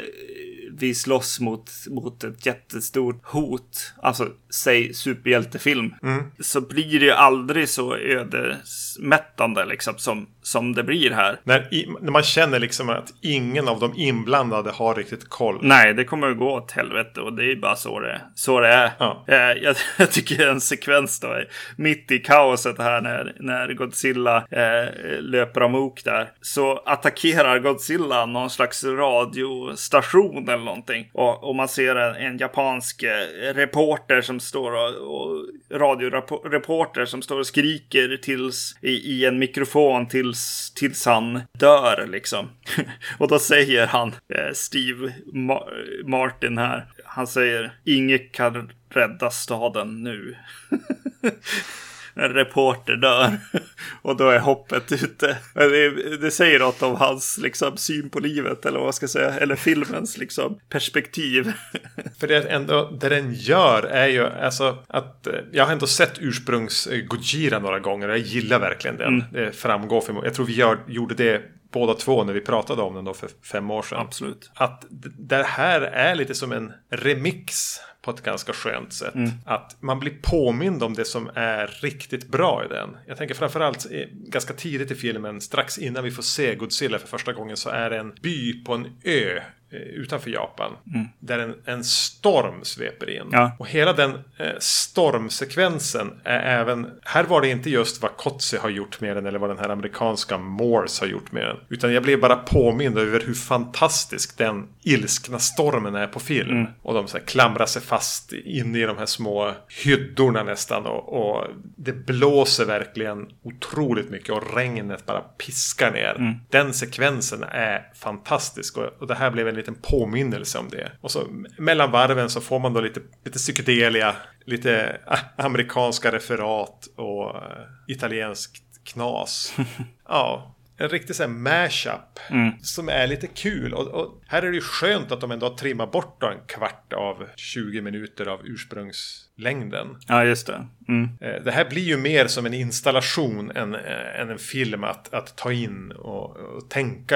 [0.77, 5.93] vi slåss mot, mot ett jättestort hot, alltså säg superhjältefilm,
[6.39, 11.39] så blir det ju aldrig så ödesmättande liksom som, som det blir här.
[11.43, 15.59] När, i, när man känner liksom att ingen av de inblandade har riktigt koll.
[15.61, 18.67] Nej, det kommer att gå åt helvete och det är bara så det, så det
[18.67, 18.91] är.
[18.99, 19.25] Ja.
[19.27, 21.41] Eh, Jag, jag tycker en sekvens då,
[21.77, 24.89] mitt i kaoset här när, när Godzilla eh,
[25.19, 31.09] löper amok där, så attackerar Godzilla någon slags radiostation eller någonting.
[31.13, 37.21] Och, och man ser en, en japansk eh, reporter som står och, och radioreporter som
[37.21, 42.49] står och skriker tills, i, i en mikrofon tills, tills han dör liksom.
[43.17, 50.03] och då säger han, eh, Steve Ma- Martin här, han säger inget kan rädda staden
[50.03, 50.35] nu.
[52.15, 53.37] en reporter dör.
[54.01, 55.37] Och då är hoppet ute.
[55.53, 59.29] Det, det, säger något om hans liksom, syn på livet, eller vad ska jag säga,
[59.29, 61.51] eller filmens liksom, perspektiv.
[62.19, 66.87] För det, ändå, det den gör är ju alltså att jag har ändå sett ursprungs
[67.07, 69.07] Gojira några gånger och jag gillar verkligen den.
[69.07, 69.25] Mm.
[69.33, 70.21] Det framgår för mig.
[70.25, 71.41] Jag tror vi gör, gjorde det
[71.75, 73.99] båda två när vi pratade om den då för fem år sedan.
[73.99, 74.51] Absolut.
[74.53, 74.85] Att
[75.19, 79.15] det här är lite som en remix på ett ganska skönt sätt.
[79.15, 79.31] Mm.
[79.45, 82.97] Att man blir påmind om det som är riktigt bra i den.
[83.07, 87.33] Jag tänker framförallt ganska tidigt i filmen, strax innan vi får se Godzilla för första
[87.33, 90.71] gången, så är det en by på en ö utanför Japan.
[90.93, 91.07] Mm.
[91.19, 93.27] Där en, en storm sveper in.
[93.31, 93.51] Ja.
[93.59, 96.91] Och hela den eh, stormsekvensen är även...
[97.03, 99.69] Här var det inte just vad Kotze har gjort med den eller vad den här
[99.69, 101.57] amerikanska Morse har gjort med den.
[101.69, 106.49] Utan jag blev bara påmind över hur fantastisk den ilskna stormen är på film.
[106.49, 106.71] Mm.
[106.81, 109.51] Och de så här, klamrar sig fast inne i de här små
[109.83, 110.85] hyddorna nästan.
[110.85, 111.47] Och, och,
[111.77, 116.15] det blåser verkligen otroligt mycket och regnet bara piskar ner.
[116.17, 116.33] Mm.
[116.49, 118.77] Den sekvensen är fantastisk.
[118.77, 120.91] Och, och det här blev en liten påminnelse om det.
[121.01, 124.15] Och så mellan varven så får man då lite, lite psykedelia,
[124.45, 124.99] lite
[125.35, 127.41] amerikanska referat och uh,
[127.87, 129.55] italienskt knas.
[130.07, 132.19] ja, en riktig sån mashup.
[132.29, 132.51] Mm.
[132.61, 133.73] Som är lite kul.
[133.73, 136.93] Och, och, här är det ju skönt att de ändå har trimmat bort en kvart
[136.93, 139.87] av 20 minuter av ursprungslängden.
[140.07, 140.67] Ja, just det.
[140.87, 141.09] Mm.
[141.21, 145.13] Eh, det här blir ju mer som en installation än, äh, än en film att,
[145.13, 147.15] att ta in och, och, tänka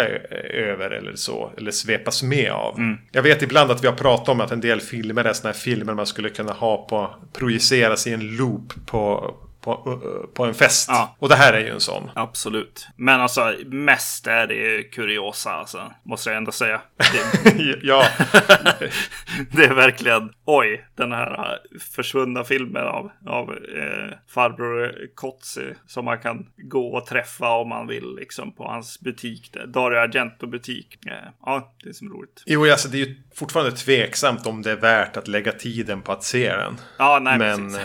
[0.54, 1.52] över eller så.
[1.58, 2.78] Eller svepas med av.
[2.78, 2.98] Mm.
[3.12, 5.60] Jag vet ibland att vi har pratat om att en del filmer är sådana här
[5.60, 10.00] filmer man skulle kunna ha på, projiceras i en loop på på,
[10.34, 10.90] på en fest.
[10.90, 11.16] Ja.
[11.20, 12.12] Och det här är ju en sån.
[12.16, 12.88] Absolut.
[12.96, 15.94] Men alltså mest är det kuriosa alltså.
[16.04, 16.82] Måste jag ändå säga.
[16.98, 18.06] Det, ja.
[19.52, 20.86] det är verkligen oj.
[20.96, 21.60] Den här
[21.96, 25.74] försvunna filmen av, av eh, farbror Kotzi.
[25.88, 29.50] Som man kan gå och träffa om man vill liksom på hans butik.
[29.54, 29.68] Där.
[29.68, 31.06] Dario Argento butik.
[31.06, 31.14] Eh,
[31.46, 32.44] ja, det är som roligt.
[32.46, 36.12] Jo, alltså det är ju fortfarande tveksamt om det är värt att lägga tiden på
[36.12, 36.78] att se den.
[36.98, 37.78] Ja, nej, Men...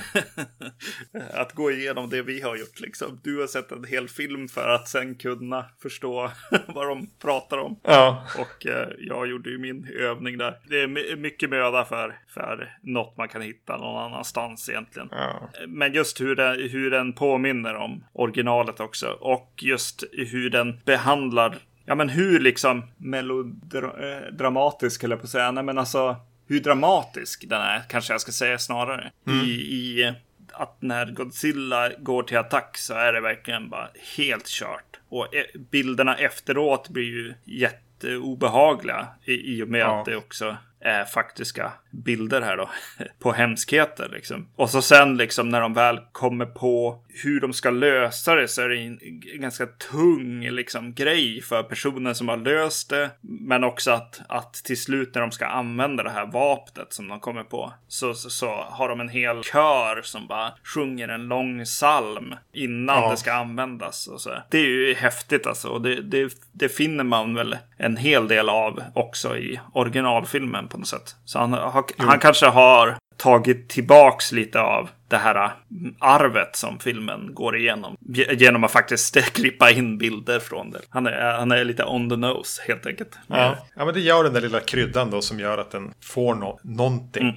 [1.35, 3.21] att gå igenom det vi har gjort liksom.
[3.23, 6.31] Du har sett en hel film för att sen kunna förstå
[6.67, 7.81] vad de pratar om.
[7.83, 8.27] Ja.
[8.39, 10.59] Och eh, jag gjorde ju min övning där.
[10.69, 15.09] Det är mycket möda för, för något man kan hitta någon annanstans egentligen.
[15.11, 15.51] Ja.
[15.69, 19.07] Men just hur den, hur den påminner om originalet också.
[19.07, 25.51] Och just hur den behandlar Ja men hur liksom melodramatisk eller på att säga.
[25.51, 29.13] Nej men alltså hur dramatisk den är kanske jag ska säga snarare.
[29.27, 29.45] Mm.
[29.45, 30.15] I, I
[30.57, 35.01] att när Godzilla går till attack så är det verkligen bara helt kört.
[35.09, 40.01] Och e- bilderna efteråt blir ju jätteobehagliga i, i och med ja.
[40.01, 42.71] att det också är faktiska bilder här då.
[43.19, 44.49] På hemskheter liksom.
[44.57, 48.63] Och så sen liksom när de väl kommer på hur de ska lösa det så
[48.63, 48.99] är det en
[49.41, 53.11] ganska tung liksom grej för personen som har löst det.
[53.21, 57.21] Men också att, att till slut när de ska använda det här vapnet som de
[57.21, 61.65] kommer på så, så, så har de en hel kör som bara sjunger en lång
[61.65, 63.11] psalm innan ja.
[63.11, 64.07] det ska användas.
[64.07, 64.31] Och så.
[64.51, 65.69] Det är ju häftigt alltså.
[65.69, 70.79] Och det, det, det finner man väl en hel del av också i originalfilmen på
[70.79, 71.17] något sätt.
[71.25, 75.53] Så han, har, han kanske har tagit tillbaks lite av det här
[75.99, 77.97] arvet som filmen går igenom.
[78.31, 80.81] Genom att faktiskt klippa in bilder från det.
[80.89, 83.19] Han är, han är lite on the nose helt enkelt.
[83.27, 83.57] Ja.
[83.77, 86.61] ja, men det gör den där lilla kryddan då som gör att den får no
[86.63, 87.23] någonting.
[87.23, 87.37] Mm.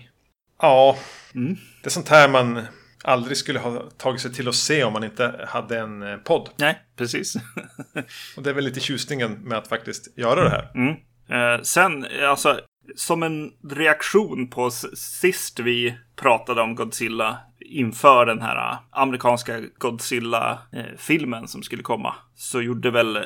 [0.61, 0.97] Ja,
[1.35, 1.57] mm.
[1.83, 2.61] det är sånt här man
[3.03, 6.49] aldrig skulle ha tagit sig till att se om man inte hade en eh, podd.
[6.57, 7.35] Nej, precis.
[8.37, 10.71] och det är väl lite tjusningen med att faktiskt göra det här.
[10.75, 10.95] Mm.
[11.29, 12.59] Eh, sen, alltså,
[12.95, 21.43] som en reaktion på sist vi pratade om Godzilla inför den här äh, amerikanska Godzilla-filmen
[21.43, 23.23] äh, som skulle komma så gjorde väl äh,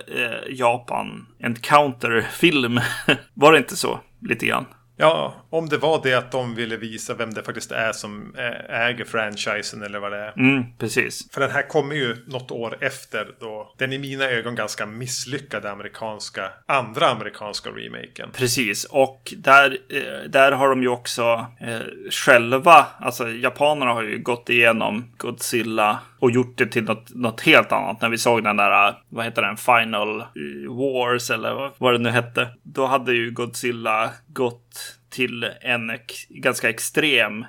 [0.50, 2.80] Japan en counterfilm.
[3.34, 4.00] Var det inte så?
[4.21, 4.65] Lite grann.
[5.01, 8.35] Ja, om det var det att de ville visa vem det faktiskt är som
[8.69, 10.33] äger franchisen eller vad det är.
[10.39, 11.31] Mm, precis.
[11.31, 15.71] För den här kommer ju något år efter då den i mina ögon ganska misslyckade
[15.71, 18.29] amerikanska, andra amerikanska remaken.
[18.33, 21.79] Precis, och där, eh, där har de ju också eh,
[22.11, 27.71] själva, alltså japanerna har ju gått igenom Godzilla och gjort det till något, något helt
[27.71, 28.01] annat.
[28.01, 30.25] När vi såg den där, äh, vad heter den, Final äh,
[30.75, 32.47] Wars eller vad det nu hette.
[32.63, 35.91] Då hade ju Godzilla gått till en
[36.30, 37.45] ganska extrem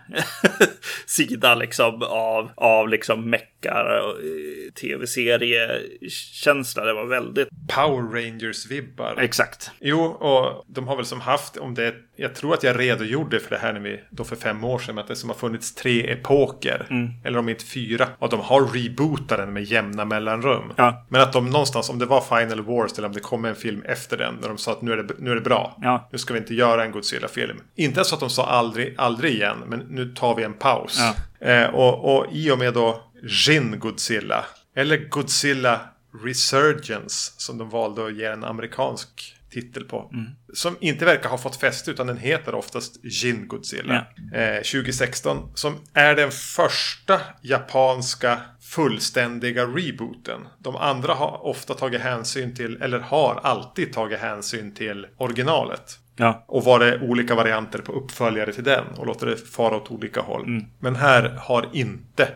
[1.07, 6.85] sida liksom av, av liksom meckar och eh, tv-seriekänsla.
[6.85, 7.49] Det var väldigt...
[7.75, 9.21] Power Rangers-vibbar.
[9.21, 9.71] Exakt.
[9.81, 13.51] Jo, och de har väl som haft, om det jag tror att jag redogjorde för
[13.51, 14.99] det här när vi, då för fem år sedan.
[14.99, 16.87] Att det som har funnits tre epoker.
[17.25, 18.09] Eller om inte fyra.
[18.19, 20.73] Och de har rebootat den med jämna mellanrum.
[20.77, 21.07] Ja.
[21.09, 23.83] Men att de någonstans, om det var Final Wars eller om det kom en film
[23.83, 24.41] efter den.
[24.41, 25.79] Där de sa att nu är det, nu är det bra.
[25.83, 26.09] Ja.
[26.13, 27.52] Nu ska vi inte göra en Godzilla-film.
[27.75, 29.57] Inte så att de sa aldrig, aldrig igen.
[29.67, 30.99] Men nu tar vi en paus.
[30.99, 31.15] Ja.
[31.49, 33.03] Eh, och, och i och med då
[33.47, 34.45] Jin Godzilla.
[34.77, 35.81] Eller Godzilla
[36.25, 37.33] Resurgence.
[37.37, 40.11] Som de valde att ge en amerikansk titel på.
[40.55, 43.95] Som inte verkar ha fått fäste utan den heter oftast Jin Godzilla.
[44.35, 45.53] Eh, 2016.
[45.55, 50.41] Som är den första japanska fullständiga rebooten.
[50.59, 55.99] De andra har ofta tagit hänsyn till, eller har alltid tagit hänsyn till originalet.
[56.17, 56.45] Ja.
[56.49, 60.21] Och var det olika varianter på uppföljare till den och låter det fara åt olika
[60.21, 60.65] håll.
[60.81, 62.29] Men här har inte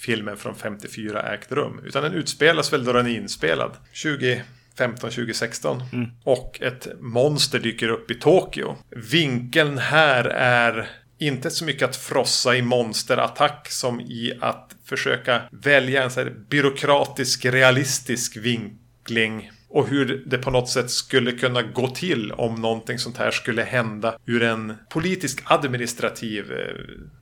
[0.00, 1.80] filmen från 54 ägt rum.
[1.84, 3.70] Utan den utspelas väl då den är inspelad.
[3.94, 5.82] 2015-2016.
[6.24, 8.76] Och ett monster dyker upp i Tokyo.
[9.10, 16.02] Vinkeln här är inte så mycket att frossa i monsterattack som i att försöka välja
[16.02, 19.50] en så byråkratisk, realistisk vinkling.
[19.74, 23.62] Och hur det på något sätt skulle kunna gå till om någonting sånt här skulle
[23.62, 26.74] hända ur en politisk administrativ eh,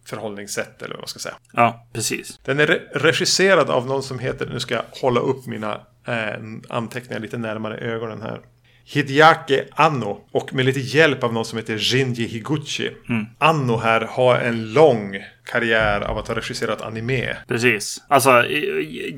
[0.06, 1.34] förhållningssätt eller vad man ska säga.
[1.52, 2.38] Ja, precis.
[2.44, 6.40] Den är re- regisserad av någon som heter, nu ska jag hålla upp mina eh,
[6.68, 8.40] anteckningar lite närmare ögonen här.
[8.84, 12.90] Hideaki Anno och med lite hjälp av någon som heter Shinji Higuchi.
[13.38, 17.36] Anno här har en lång karriär av att ha regisserat anime.
[17.48, 18.04] Precis.
[18.08, 18.44] Alltså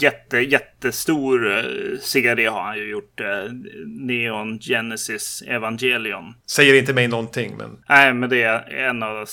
[0.01, 1.65] jätte, jättestor eh,
[2.01, 3.21] serie har han ju gjort.
[3.21, 3.27] eh,
[3.87, 6.35] Neon Genesis Evangelion.
[6.51, 9.27] Säger inte mig någonting men Nej, men det är en av de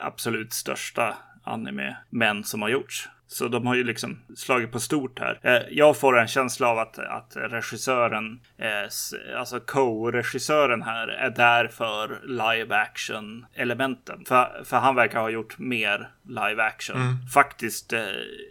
[0.00, 3.08] absolut största anime-män som har gjorts.
[3.28, 5.38] Så de har ju liksom slagit på stort här.
[5.42, 11.68] Eh, Jag får en känsla av att, att regissören, eh, alltså co-regissören här, är där
[11.68, 14.24] för live action elementen.
[14.28, 16.96] För, för han verkar ha gjort mer live action.
[17.34, 18.00] Faktiskt eh,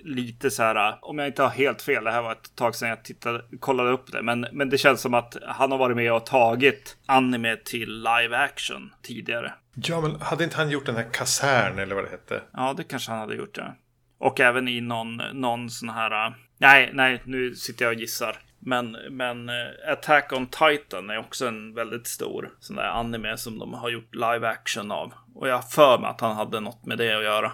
[0.04, 2.90] lite så här, om jag inte har helt fel, det här var ett tag sedan
[2.90, 6.14] jag tittade, kollade upp det, men, men det känns som att han har varit med
[6.14, 9.54] och tagit anime till live action tidigare.
[9.76, 12.42] Ja men hade inte han gjort den här kasern eller vad det hette?
[12.54, 13.76] Ja, det kanske han hade gjort, ja.
[14.18, 16.28] Och även i någon, någon sån här...
[16.28, 18.38] Äh, nej, nej, nu sitter jag och gissar.
[18.60, 23.60] Men, men äh, Attack on Titan är också en väldigt stor sån där anime som
[23.60, 25.14] de har gjort live action av.
[25.36, 27.52] Och jag har för mig att han hade något med det att göra.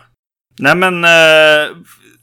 [0.60, 1.78] Nej men, eh,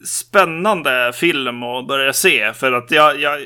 [0.06, 2.52] spännande film att börja se.
[2.52, 3.40] För att jag, jag,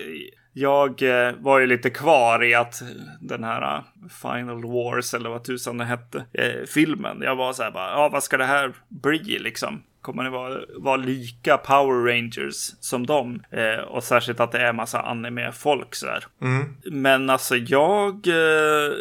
[0.52, 1.02] jag
[1.38, 2.82] var ju lite kvar i att
[3.20, 3.82] den här
[4.22, 7.22] Final Wars, eller vad tusan det hette, eh, filmen.
[7.22, 9.82] Jag var så här bara, ja vad ska det här bli liksom?
[10.02, 13.42] Kommer det vara, vara lika Power Rangers som dem?
[13.50, 16.24] Eh, och särskilt att det är massa anime-folk så här.
[16.90, 18.92] Men alltså jag eh,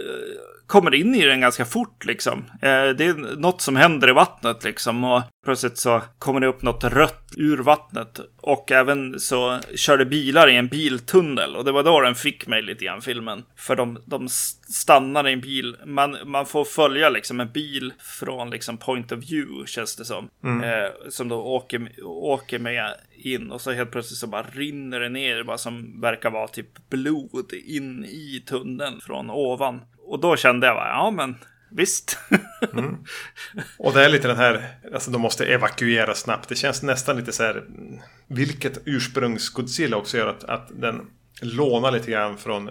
[0.72, 2.46] kommer in i den ganska fort liksom.
[2.62, 5.04] Eh, det är något som händer i vattnet liksom.
[5.04, 8.20] Och plötsligt så kommer det upp något rött ur vattnet.
[8.42, 11.56] Och även så kör det bilar i en biltunnel.
[11.56, 13.44] Och det var då den fick mig lite grann, filmen.
[13.56, 15.78] För de, de stannar i en bil.
[15.86, 20.30] Man, man får följa liksom en bil från liksom point of view, känns det som.
[20.64, 23.52] Eh, som då åker, åker med in.
[23.52, 27.54] Och så helt plötsligt så bara rinner det ner, bara som verkar vara typ blod
[27.66, 29.82] in i tunneln från ovan.
[30.12, 31.36] Och då kände jag bara, ja men
[31.70, 32.18] visst.
[33.78, 36.50] Och det är lite den här, alltså de måste evakuera snabbt.
[36.50, 41.02] Det känns nästan lite så här, mm, vilket ursprungs-Godzilla också gör att, att den
[41.42, 42.70] lånar lite grann från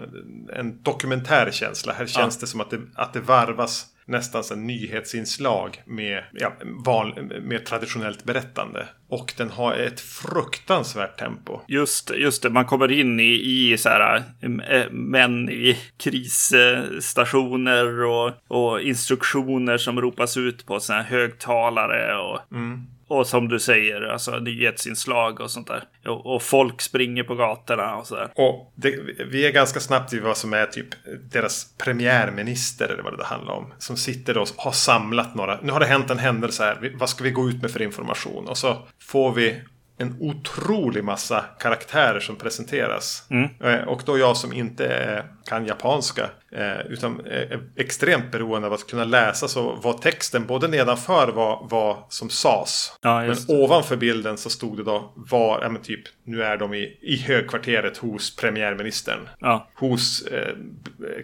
[0.53, 1.93] en dokumentärkänsla.
[1.93, 6.53] Här känns det som att det, att det varvas nästan som nyhetsinslag med, ja,
[6.85, 8.87] val, med traditionellt berättande.
[9.09, 11.59] Och den har ett fruktansvärt tempo.
[11.67, 14.23] Just, just det, man kommer in i, i så här,
[14.91, 22.39] män i krisstationer och, och instruktioner som ropas ut på såna här högtalare och,
[23.11, 25.83] och som du säger, alltså nyhetsinslag och sånt där.
[26.05, 28.29] Och, och folk springer på gatorna och så där.
[28.35, 28.95] Och det,
[29.31, 30.87] vi är ganska snabbt i vad som är typ
[31.31, 33.73] deras premiärminister eller vad det handlar om.
[33.77, 35.59] Som sitter och har samlat några.
[35.61, 36.91] Nu har det hänt en händelse här.
[36.99, 38.47] Vad ska vi gå ut med för information?
[38.47, 39.61] Och så får vi
[39.97, 43.23] en otrolig massa karaktärer som presenteras.
[43.63, 48.73] Eh, Och då jag som inte eh, kan japanska eh, utan är extremt beroende av
[48.73, 52.93] att kunna läsa så var texten både nedanför var vad som sades.
[53.01, 56.73] Ja, Men ovanför bilden så stod det då var, ja men typ, nu är de
[56.73, 59.29] i, i högkvarteret hos premiärministern.
[59.39, 60.55] Ja, Hos eh,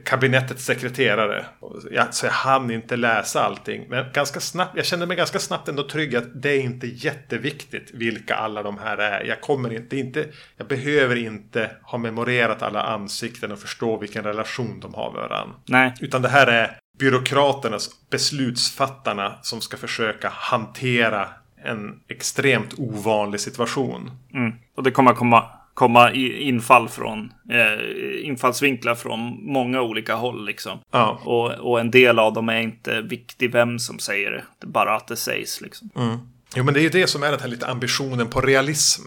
[0.06, 1.46] kabinettets sekreterare.
[1.92, 3.86] Jag, så jag hann inte läsa allting.
[3.90, 7.92] Men ganska snabbt, jag kände mig ganska snabbt ändå trygg att det är inte jätteviktigt
[7.94, 9.24] vilka alla de här är.
[9.24, 10.26] Jag kommer inte, inte,
[10.58, 15.56] jag behöver inte ha memorerat alla ansikten och förstå vilken relation de har med varandra.
[15.66, 21.30] nej, Utan det här är byråkraternas, beslutsfattarna som ska försöka hantera
[21.64, 24.12] en extremt ovanlig situation.
[24.34, 24.54] Mm.
[24.76, 25.44] Och det kommer komma,
[25.74, 30.80] komma infall från, eh, infallsvinklar från många olika håll liksom.
[30.92, 31.22] Ja.
[31.24, 34.96] Och, och en del av dem är inte viktig vem som säger det, det bara
[34.96, 35.90] att det sägs liksom.
[35.96, 36.18] Mm.
[36.56, 39.02] Jo, men det är ju det som är den här lite ambitionen på realism.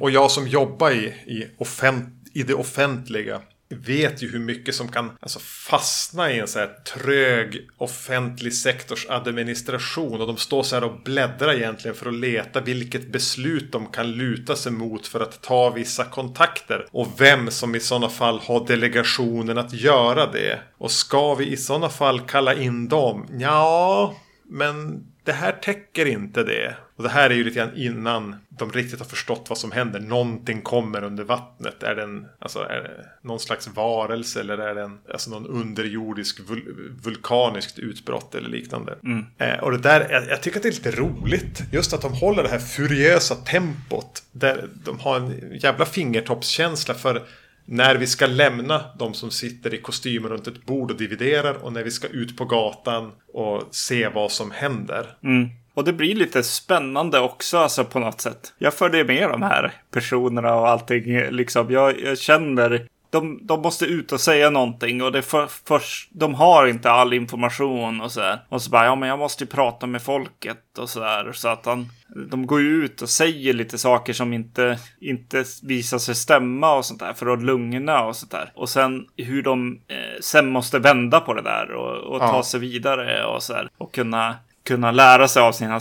[0.00, 3.40] Och jag som jobbar i, i, offent, i det offentliga
[3.74, 9.06] vet ju hur mycket som kan alltså, fastna i en så här trög offentlig sektors
[9.08, 10.20] administration.
[10.20, 14.12] Och de står så här och bläddrar egentligen för att leta vilket beslut de kan
[14.12, 16.86] luta sig mot för att ta vissa kontakter.
[16.90, 20.60] Och vem som i sådana fall har delegationen att göra det.
[20.78, 23.26] Och ska vi i sådana fall kalla in dem?
[23.38, 24.14] Ja,
[24.48, 26.76] men det här täcker inte det.
[27.02, 30.00] Och det här är ju lite grann innan de riktigt har förstått vad som händer.
[30.00, 31.82] Någonting kommer under vattnet.
[31.82, 35.46] Är det, en, alltså, är det någon slags varelse eller är det en, alltså någon
[35.46, 38.98] underjordisk vul vulkaniskt utbrott eller liknande.
[39.04, 39.26] Mm.
[39.38, 41.62] Eh, och det där, jag, jag, tycker att det är lite roligt.
[41.72, 44.22] Just att de håller det här furiösa tempot.
[44.32, 47.22] Där de har en jävla fingertoppskänsla för
[47.64, 51.72] när vi ska lämna de som sitter i kostymer runt ett bord och dividerar och
[51.72, 55.16] när vi ska ut på gatan och se vad som händer.
[55.22, 55.48] Mm.
[55.74, 58.52] Och det blir lite spännande också alltså på något sätt.
[58.58, 61.30] Jag följer med de här personerna och allting.
[61.30, 66.08] Liksom, jag, jag känner de, de måste ut och säga någonting och det för, först,
[66.12, 68.38] de har inte all information och så här.
[68.48, 71.32] Och så bara, ja men jag måste ju prata med folket och så där.
[71.32, 71.88] Så att han,
[72.30, 76.84] de går ju ut och säger lite saker som inte, inte visar sig stämma och
[76.84, 78.52] sånt där för att lugna och sånt där.
[78.54, 82.28] Och sen hur de eh, sen måste vända på det där och, och ja.
[82.28, 83.68] ta sig vidare och så här.
[83.78, 85.80] Och kunna kunna lära sig av sina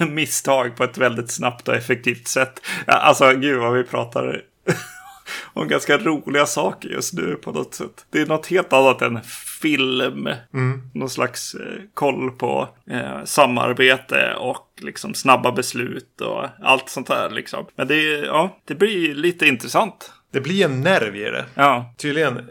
[0.10, 2.60] misstag på ett väldigt snabbt och effektivt sätt.
[2.86, 4.42] Alltså, gud vad vi pratar
[5.52, 8.06] om ganska roliga saker just nu på något sätt.
[8.10, 9.20] Det är något helt annat än
[9.62, 10.28] film.
[10.54, 10.82] Mm.
[10.94, 17.30] Någon slags eh, koll på eh, samarbete och liksom snabba beslut och allt sånt där
[17.30, 17.66] liksom.
[17.76, 20.12] Men det, ja, det blir lite intressant.
[20.32, 21.44] Det blir en nerv i det.
[21.54, 21.94] Ja.
[21.98, 22.44] Tydligen, eh,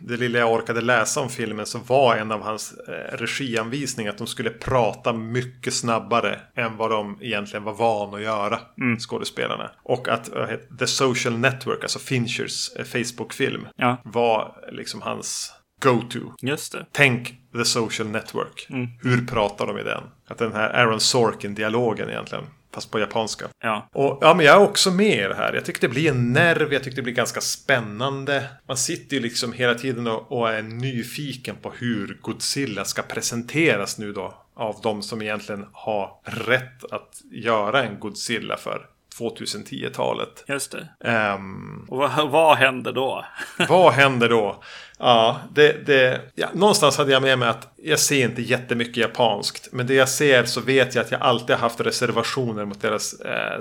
[0.00, 4.18] det lilla jag orkade läsa om filmen så var en av hans eh, regianvisningar att
[4.18, 8.98] de skulle prata mycket snabbare än vad de egentligen var van att göra, mm.
[8.98, 9.70] skådespelarna.
[9.82, 10.30] Och att
[10.78, 13.96] The Social Network, alltså Finchers uh, Facebook-film, ja.
[14.04, 16.32] var liksom hans go-to.
[16.42, 16.86] Just det.
[16.92, 18.66] Tänk The Social Network.
[18.70, 18.88] Mm.
[19.02, 20.02] Hur pratar de i den?
[20.28, 22.44] Att den här Aaron Sorkin-dialogen egentligen
[22.76, 23.48] Fast på japanska.
[23.62, 23.88] Ja.
[23.92, 25.52] Och ja, men jag är också med i det här.
[25.54, 26.72] Jag tycker det blir en nerv.
[26.72, 28.44] Jag tycker det blir ganska spännande.
[28.68, 33.98] Man sitter ju liksom hela tiden och, och är nyfiken på hur Godzilla ska presenteras
[33.98, 34.34] nu då.
[34.56, 38.86] Av de som egentligen har rätt att göra en Godzilla för
[39.18, 40.44] 2010-talet.
[40.48, 41.10] Just det.
[41.34, 43.24] Um, och vad, vad händer då?
[43.68, 44.62] vad händer då?
[44.98, 49.68] Ja, det, det, ja, någonstans hade jag med mig att jag ser inte jättemycket japanskt.
[49.72, 53.20] Men det jag ser så vet jag att jag alltid har haft reservationer mot deras
[53.20, 53.60] eh,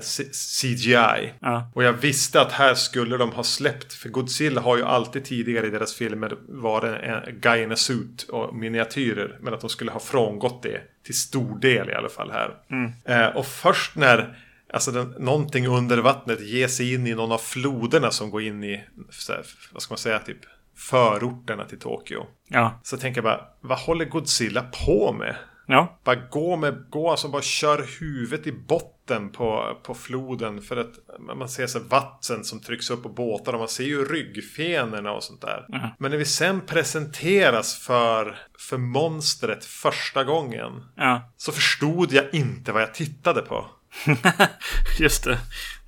[0.61, 1.33] CGI.
[1.39, 1.71] Ja.
[1.73, 3.93] Och jag visste att här skulle de ha släppt.
[3.93, 8.25] För Godzilla har ju alltid tidigare i deras filmer varit en guy in a suit
[8.29, 9.37] och miniatyrer.
[9.41, 12.51] Men att de skulle ha frångått det till stor del i alla fall här.
[12.71, 12.91] Mm.
[13.05, 14.37] Eh, och först när
[14.75, 18.63] Alltså den, någonting under vattnet ger sig in i någon av floderna som går in
[18.63, 18.83] i,
[19.29, 20.37] här, vad ska man säga, typ
[20.77, 22.25] förorterna till Tokyo.
[22.47, 22.79] Ja.
[22.83, 25.35] Så tänker jag bara, vad håller Godzilla på med?
[25.67, 25.99] Ja.
[26.03, 30.93] Bara gå med, gå alltså bara kör huvudet i botten på, på floden för att
[31.37, 35.23] man ser så vatten som trycks upp på båtar och man ser ju ryggfenorna och
[35.23, 35.65] sånt där.
[35.69, 35.89] Mm.
[35.99, 41.33] Men när vi sen presenteras för, för monstret första gången ja.
[41.37, 43.65] så förstod jag inte vad jag tittade på.
[44.99, 45.37] Just det.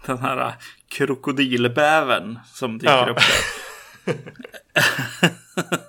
[0.06, 0.54] Den här
[0.89, 3.10] krokodilbäven som dyker ja.
[3.10, 3.17] upp
[4.06, 4.15] där.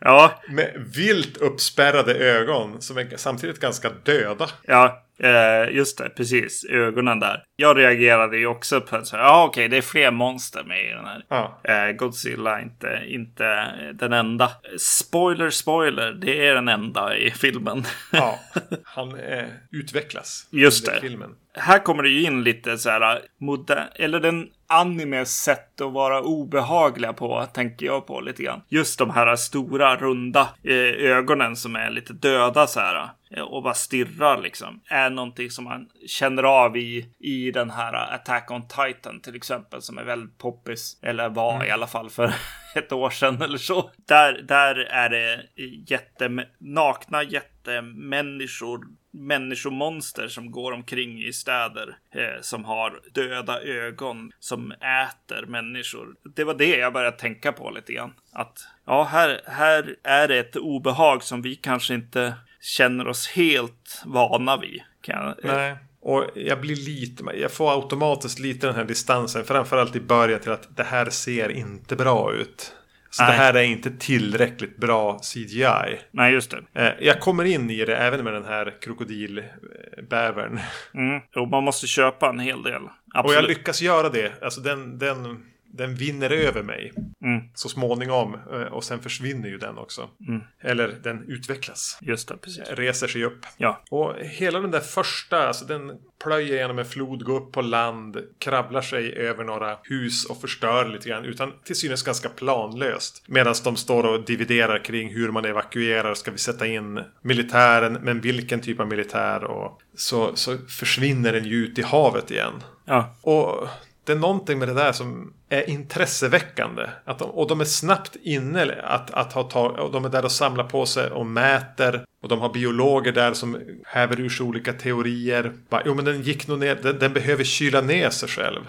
[0.00, 0.40] ja.
[0.48, 4.48] Med vilt uppspärrade ögon som är samtidigt ganska döda.
[4.66, 6.64] Ja, Eh, just det, precis.
[6.64, 7.42] Ögonen där.
[7.56, 11.04] Jag reagerade ju också på att ja okej, det är fler monster med i den
[11.04, 11.24] här.
[11.28, 11.60] Ja.
[11.64, 14.50] Eh, Godzilla är inte, inte den enda.
[14.78, 17.84] Spoiler, spoiler, det är den enda i filmen.
[18.12, 18.38] ja,
[18.84, 20.46] han eh, utvecklas.
[20.50, 21.00] Just det.
[21.00, 21.30] Filmen.
[21.54, 26.22] Här kommer det ju in lite så här, modern, eller den animes sätt att vara
[26.22, 28.62] obehagliga på, tänker jag på lite grann.
[28.68, 33.74] Just de här stora, runda eh, ögonen som är lite döda så här och bara
[33.74, 34.80] stirrar liksom.
[34.86, 39.82] Är någonting som man känner av i, i den här Attack on Titan till exempel
[39.82, 40.98] som är väldigt poppis.
[41.02, 41.66] Eller var mm.
[41.66, 42.34] i alla fall för
[42.74, 43.90] ett år sedan eller så.
[43.96, 45.46] Där, där är det
[45.86, 51.96] jätte, nakna jättemänniskor människomonster som går omkring i städer.
[52.14, 56.16] Eh, som har döda ögon som äter människor.
[56.34, 58.14] Det var det jag började tänka på lite grann.
[58.32, 64.02] Att ja, här, här är det ett obehag som vi kanske inte känner oss helt
[64.04, 64.82] vana vid.
[65.02, 65.76] Kan jag, Nej.
[66.02, 69.44] Och jag blir lite, jag får automatiskt lite den här distansen.
[69.44, 72.74] Framförallt i början till att det här ser inte bra ut.
[73.10, 73.32] Så Nej.
[73.32, 75.98] det här är inte tillräckligt bra CGI.
[76.10, 76.86] Nej, just det.
[76.86, 80.60] Eh, Jag kommer in i det även med den här krokodilbävern.
[80.94, 81.20] Mm.
[81.34, 82.82] Jo, man måste köpa en hel del.
[82.82, 83.34] Och Absolut.
[83.42, 84.42] jag lyckas göra det.
[84.42, 86.92] Alltså den, den, den vinner över mig.
[87.24, 87.42] Mm.
[87.54, 88.34] Så småningom.
[88.52, 90.08] Eh, Och sen försvinner ju den också.
[90.28, 90.40] Mm.
[90.60, 91.98] Eller den utvecklas.
[92.00, 92.68] Just det, precis.
[92.70, 93.46] Reser sig upp.
[93.56, 93.82] Ja.
[93.90, 95.92] Och hela den där första, alltså den
[96.24, 100.88] plöjer genom en flod, går upp på land, krabblar sig över några hus och förstör
[100.88, 101.24] lite grann.
[101.24, 103.22] Utan till synes ganska planlöst.
[103.26, 106.14] Medan de står och dividerar kring hur man evakuerar.
[106.14, 107.92] Ska vi sätta in militären?
[108.02, 109.44] Men vilken typ av militär?
[109.44, 112.52] Och så, så försvinner den ju ut i havet igen.
[112.84, 113.14] Ja.
[113.22, 113.68] Och
[114.04, 116.86] det är någonting med det där som är intresseväckande.
[117.04, 120.24] Att de, och de är snabbt inne att, att ha tag, och de är där
[120.24, 122.04] och samlar på sig och mäter.
[122.22, 125.52] Och de har biologer där som häver ur sig olika teorier.
[125.68, 128.60] Bara, jo men den gick nog ner, den, den behöver kyla ner sig själv.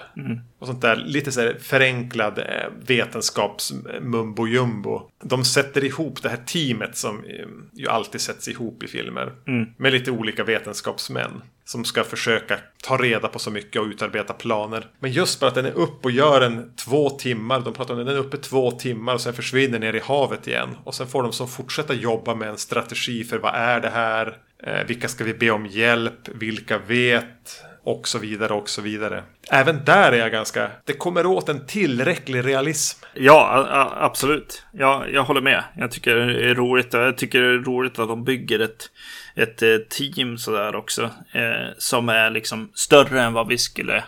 [0.60, 2.46] Och sånt där lite så här förenklad eh,
[2.88, 5.10] vetenskaps mumbo jumbo.
[5.24, 9.34] De sätter ihop det här teamet som eh, ju alltid sätts ihop i filmer.
[9.78, 11.42] Med lite olika vetenskapsmän.
[11.72, 14.88] Som ska försöka ta reda på så mycket och utarbeta planer.
[15.00, 17.60] Men just för att den är upp och gör en två timmar.
[17.60, 20.48] De pratar om den, den är uppe två timmar och sen försvinner ner i havet
[20.48, 20.78] igen.
[20.84, 24.38] Och sen får de som fortsätta jobba med en strategi för vad är det här?
[24.64, 26.28] Eh, vilka ska vi be om hjälp?
[26.28, 27.64] Vilka vet?
[27.84, 29.24] Och så vidare och så vidare.
[29.54, 30.72] Även där är jag ganska...
[30.86, 33.06] Det kommer åt en tillräcklig realism.
[33.14, 33.68] Ja,
[34.00, 34.64] absolut.
[34.74, 35.64] Ja, jag håller med.
[35.78, 36.94] Jag tycker det är roligt.
[36.94, 38.90] Jag tycker det är roligt att de bygger ett,
[39.36, 41.04] ett eh, team sådär också.
[41.32, 44.04] Eh, som är liksom större än vad vi skulle eh,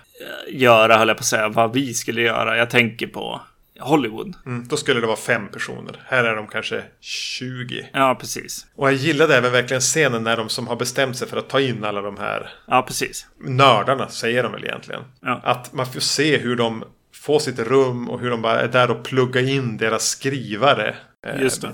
[0.47, 1.49] göra, höll jag på att säga.
[1.49, 2.57] Vad vi skulle göra.
[2.57, 3.41] Jag tänker på
[3.83, 4.33] Hollywood.
[4.45, 6.03] Mm, då skulle det vara fem personer.
[6.05, 7.89] Här är de kanske 20.
[7.93, 8.65] Ja, precis.
[8.75, 11.59] Och jag gillade även verkligen scenen när de som har bestämt sig för att ta
[11.59, 13.27] in alla de här Ja, precis.
[13.39, 15.01] nördarna, säger de väl egentligen.
[15.21, 15.41] Ja.
[15.43, 16.83] Att man får se hur de
[17.15, 20.95] får sitt rum och hur de bara är där och pluggar in deras skrivare.
[21.23, 21.73] Eh, Just det.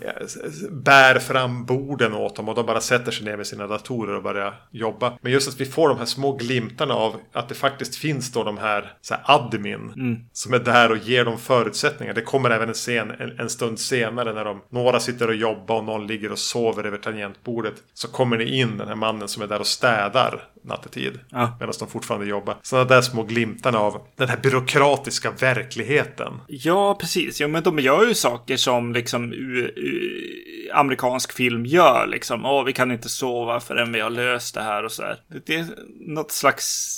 [0.71, 4.23] Bär fram borden åt dem och de bara sätter sig ner med sina datorer och
[4.23, 5.13] börjar jobba.
[5.21, 8.43] Men just att vi får de här små glimtarna av att det faktiskt finns då
[8.43, 9.93] de här, så här admin.
[9.95, 10.17] Mm.
[10.33, 12.13] Som är där och ger dem förutsättningar.
[12.13, 15.75] Det kommer även en scen en, en stund senare när de, några sitter och jobbar
[15.75, 17.73] och någon ligger och sover över tangentbordet.
[17.93, 21.19] Så kommer det in den här mannen som är där och städar nattetid.
[21.29, 21.57] Ja.
[21.59, 22.57] Medan de fortfarande jobbar.
[22.61, 26.33] Sådana där små glimtarna av den här byråkratiska verkligheten.
[26.47, 27.41] Ja, precis.
[27.41, 32.07] Ja, men de gör ju saker som liksom u- u- amerikansk film gör.
[32.07, 35.17] Liksom, åh, vi kan inte sova förrän vi har löst det här och så här.
[35.45, 35.65] Det är
[35.99, 36.95] något slags...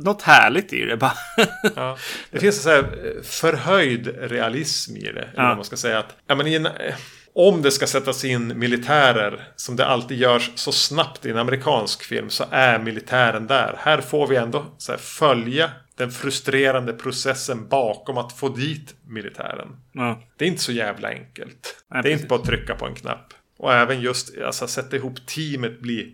[0.00, 1.12] Något härligt i det bara.
[1.76, 1.98] Ja.
[2.30, 5.28] Det finns en så här eh, förhöjd realism i det.
[5.36, 5.54] Ja.
[5.54, 6.94] man ska säga att, ja, men i en, eh,
[7.34, 12.04] om det ska sättas in militärer som det alltid görs så snabbt i en amerikansk
[12.04, 13.74] film så är militären där.
[13.78, 19.68] Här får vi ändå här, följa den frustrerande processen bakom att få dit militären.
[19.92, 20.22] ja.
[20.36, 21.84] Det är inte så jävla enkelt.
[21.90, 22.20] Nej, det är precis.
[22.20, 23.34] inte bara att trycka på en knapp.
[23.58, 26.06] Och även just alltså, sätta ihop teamet blir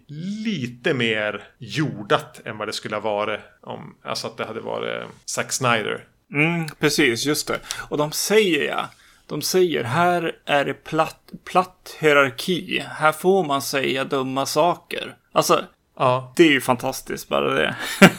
[0.45, 5.07] lite mer jordat än vad det skulle ha varit om alltså att det hade varit
[5.25, 6.05] Zack Snyder.
[6.33, 7.61] Mm, precis, just det.
[7.89, 8.89] Och de säger ja.
[9.31, 12.85] De säger här är det platt, platt hierarki.
[12.89, 15.17] Här får man säga dumma saker.
[15.33, 15.65] Alltså,
[15.99, 16.33] Ja.
[16.37, 17.77] det är ju fantastiskt bara det.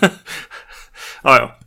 [1.23, 1.59] ja, ja.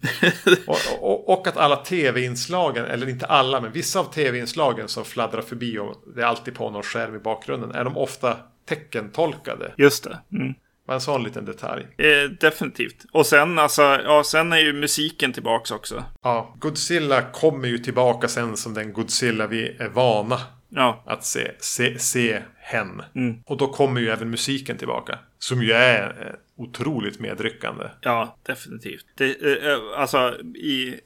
[0.66, 5.42] Och, och, och att alla tv-inslagen, eller inte alla, men vissa av tv-inslagen som fladdrar
[5.42, 8.36] förbi och det är alltid på någon skärm i bakgrunden, är de ofta
[8.68, 9.72] teckentolkade.
[9.76, 10.18] Just det.
[10.32, 10.55] Mm.
[10.87, 11.87] Bara en sån liten detalj.
[11.99, 13.05] Eh, definitivt.
[13.12, 16.05] Och sen, alltså, ja, sen är ju musiken tillbaks också.
[16.22, 20.41] Ja, Godzilla kommer ju tillbaka sen som den Godzilla vi är vana
[20.76, 23.03] Ja, att se, se, se hen.
[23.14, 23.43] Mm.
[23.47, 25.18] Och då kommer ju även musiken tillbaka.
[25.39, 27.85] Som ju är eh, otroligt medryckande.
[28.01, 29.07] ja, definitivt.
[29.14, 31.01] Det, eh, eh, alltså, i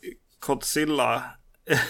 [0.47, 1.23] Godzilla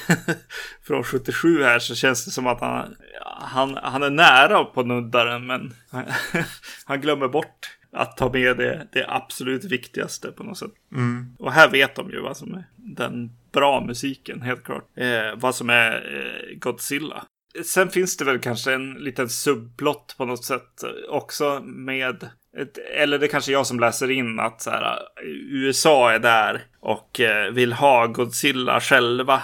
[0.87, 2.97] från 77 här så känns det som att han,
[3.41, 5.75] han, han är nära på nuddaren, men
[6.85, 10.71] han glömmer bort att ta med det, det absolut viktigaste på något sätt.
[11.39, 14.85] Och här vet de ju vad som är den bra musiken, helt klart.
[14.97, 17.25] Eh, vad som är eh, Godzilla.
[17.65, 23.19] Sen finns det väl kanske en liten subplott på något sätt också med ett, eller
[23.19, 24.99] det är kanske jag som läser in att så här,
[25.51, 29.43] USA är där och eh, vill ha Godzilla själva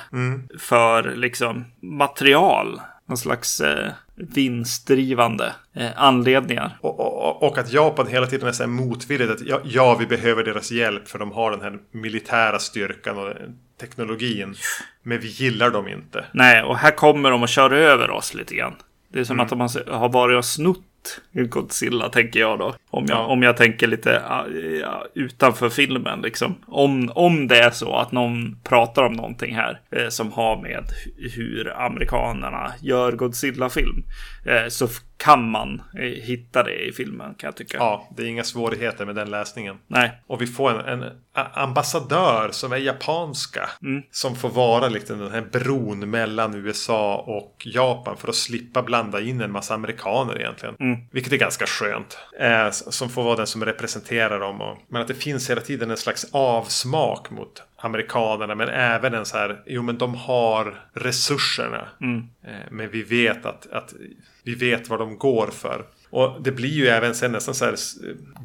[0.58, 2.80] för liksom material.
[3.06, 6.78] Någon slags, eh, vinstdrivande eh, anledningar.
[6.80, 10.06] Och, och, och, att Japan hela tiden är så här motvilligt att ja, ja, vi
[10.06, 13.34] behöver deras hjälp för de har den här militära styrkan och
[13.80, 14.54] teknologin.
[15.02, 16.24] Men vi gillar dem inte.
[16.32, 18.74] Nej, och här kommer de och kör över oss lite grann.
[19.08, 19.44] Det är som mm.
[19.60, 20.84] att de har varit och snott
[21.32, 22.74] Godzilla tänker jag då.
[22.90, 23.26] Om jag, ja.
[23.26, 24.22] om jag tänker lite
[24.80, 26.54] ja, utanför filmen liksom.
[26.66, 30.84] Om, om det är så att någon pratar om någonting här eh, som har med
[31.36, 34.04] hur amerikanerna gör Godzilla-film.
[34.46, 37.76] Eh, så kan man eh, hitta det i filmen kan jag tycka.
[37.76, 39.76] Ja, det är inga svårigheter med den läsningen.
[39.86, 40.12] Nej.
[40.26, 43.70] Och vi får en, en ambassadör som är japanska.
[43.82, 44.02] Mm.
[44.10, 49.20] Som får vara liksom den här bron mellan USA och Japan för att slippa blanda
[49.20, 50.76] in en massa amerikaner egentligen.
[50.80, 51.00] Mm.
[51.10, 52.18] Vilket är ganska skönt.
[52.40, 54.60] Eh, som får vara den som representerar dem.
[54.60, 58.54] Och, men att det finns hela tiden en slags avsmak mot amerikanerna.
[58.54, 61.88] Men även en så här, jo men de har resurserna.
[62.00, 62.28] Mm.
[62.44, 63.94] Eh, men vi vet att, att
[64.42, 65.84] vi vet vad de går för.
[66.14, 67.74] Och det blir ju även sen nästan så här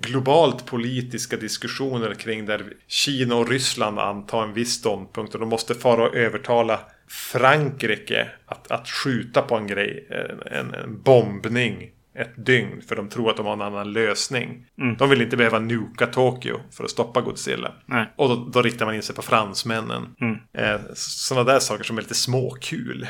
[0.01, 5.76] globalt politiska diskussioner kring där Kina och Ryssland antar en viss ståndpunkt och de måste
[5.76, 10.07] fara och övertala Frankrike att, att skjuta på en grej,
[10.51, 14.65] en, en bombning ett dygn för de tror att de har en annan lösning.
[14.78, 14.95] Mm.
[14.97, 17.74] De vill inte behöva nuka Tokyo för att stoppa Godzilla.
[17.86, 18.13] Nej.
[18.15, 20.15] Och då, då riktar man in sig på fransmännen.
[20.22, 20.38] Mm.
[20.53, 23.07] Eh, Sådana där saker som är lite småkul.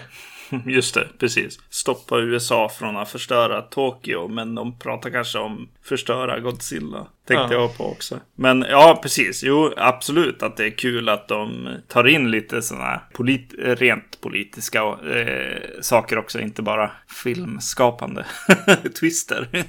[0.66, 1.60] Just det, precis.
[1.70, 4.28] Stoppa USA från att förstöra Tokyo.
[4.28, 7.08] Men de pratar kanske om förstöra Godzilla.
[7.28, 7.62] Tänkte ja.
[7.62, 8.20] jag på också.
[8.36, 9.44] Men ja, precis.
[9.44, 14.80] Jo, absolut att det är kul att de tar in lite sådana polit rent politiska
[15.14, 16.40] eh, saker också.
[16.40, 16.92] Inte bara
[17.24, 18.26] filmskapande
[19.00, 19.48] twister.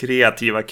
[0.00, 0.62] Kreativa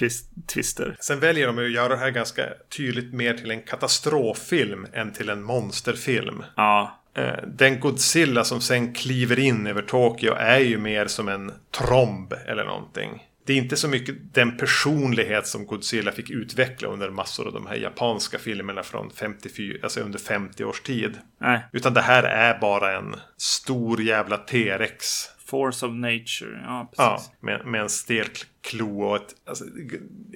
[0.46, 0.96] twister.
[1.00, 2.42] Sen väljer de att göra det här ganska
[2.76, 6.44] tydligt mer till en katastroffilm än till en monsterfilm.
[6.56, 6.97] Ja.
[7.14, 12.34] Eh, den Godzilla som sen kliver in över Tokyo är ju mer som en tromb
[12.46, 13.24] eller någonting.
[13.46, 17.66] Det är inte så mycket den personlighet som Godzilla fick utveckla under massor av de
[17.66, 21.18] här japanska filmerna från 54, alltså under 50 års tid.
[21.40, 21.60] Nej.
[21.72, 27.30] Utan det här är bara en stor jävla T-rex Force of Nature, ja precis.
[27.30, 28.26] Ja, med, med en stel
[28.60, 29.64] klo och ett, alltså,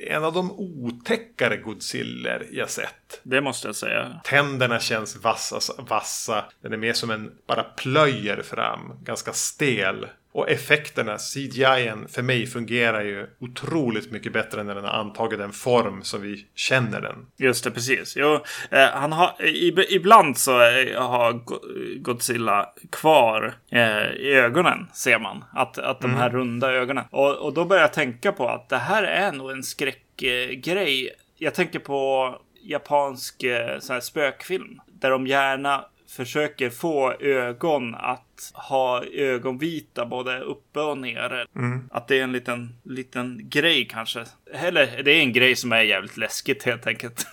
[0.09, 3.21] en av de otäckare Godziller jag sett.
[3.23, 4.21] Det måste jag säga.
[4.25, 6.45] Tänderna känns vassa, vassa.
[6.61, 10.07] Den är mer som en bara plöjer fram, ganska stel.
[10.35, 15.53] Och effekterna, CGI för mig fungerar ju otroligt mycket bättre när den har antagit den
[15.53, 17.27] form som vi känner den.
[17.37, 18.17] Just det, precis.
[18.17, 19.35] Jo, eh, han har,
[19.91, 20.53] ibland så
[20.99, 21.41] har
[21.99, 25.45] Godzilla kvar eh, i ögonen, ser man.
[25.53, 26.39] Att, att de här mm.
[26.39, 27.05] runda ögonen.
[27.11, 31.11] Och, och då börjar jag tänka på att det här är nog en skräckgrej.
[31.39, 34.81] Jag tänker på japansk eh, spökfilm.
[34.87, 35.85] Där de gärna
[36.17, 41.47] försöker få ögon att ha ögonvita både uppe och nere.
[41.57, 41.89] Mm.
[41.91, 44.25] Att det är en liten, liten grej kanske.
[44.55, 47.27] Eller det är en grej som är jävligt läskigt helt enkelt.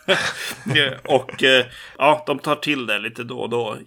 [1.06, 1.66] och eh,
[1.98, 3.78] ja, de tar till det lite då och då.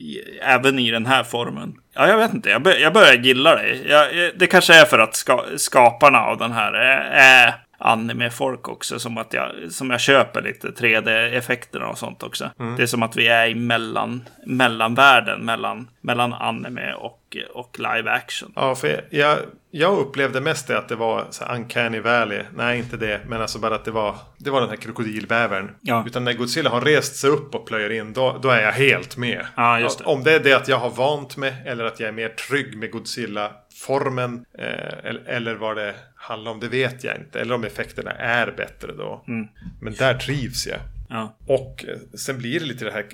[0.43, 1.75] även i den här formen.
[1.95, 2.51] Ja, jag vet inte.
[2.51, 3.75] Jag, bör, jag börjar gilla det.
[3.75, 8.99] Jag, det kanske är för att ska, skaparna av den här är anime-folk också.
[8.99, 12.51] Som att jag, som jag köper lite 3D-effekterna och sånt också.
[12.59, 12.77] Mm.
[12.77, 18.11] Det är som att vi är i mellan, mellanvärlden mellan, mellan anime och, och live
[18.11, 18.53] action.
[18.55, 19.39] Ja, för jag,
[19.71, 22.43] jag upplevde mest det att det var så uncanny valley.
[22.57, 23.21] Nej, inte det.
[23.27, 25.71] Men alltså bara att det var, det var den här krokodilbävern.
[25.81, 26.05] Ja.
[26.07, 29.17] Utan när Godzilla har rest sig upp och plöjer in, då, då är jag helt
[29.17, 29.47] med.
[29.57, 30.05] Ja, just det.
[30.05, 32.79] Om det är det att jag har vant mig eller att jag är mer trygg
[32.79, 34.45] med Godzilla-formen.
[34.59, 37.41] Eh, eller vad det handlar om, det vet jag inte.
[37.41, 39.25] Eller om effekterna är bättre då.
[39.29, 39.49] Mm.
[39.81, 40.81] Men där trivs jag.
[41.13, 41.37] Ja.
[41.47, 43.07] Och eh, sen blir det lite det här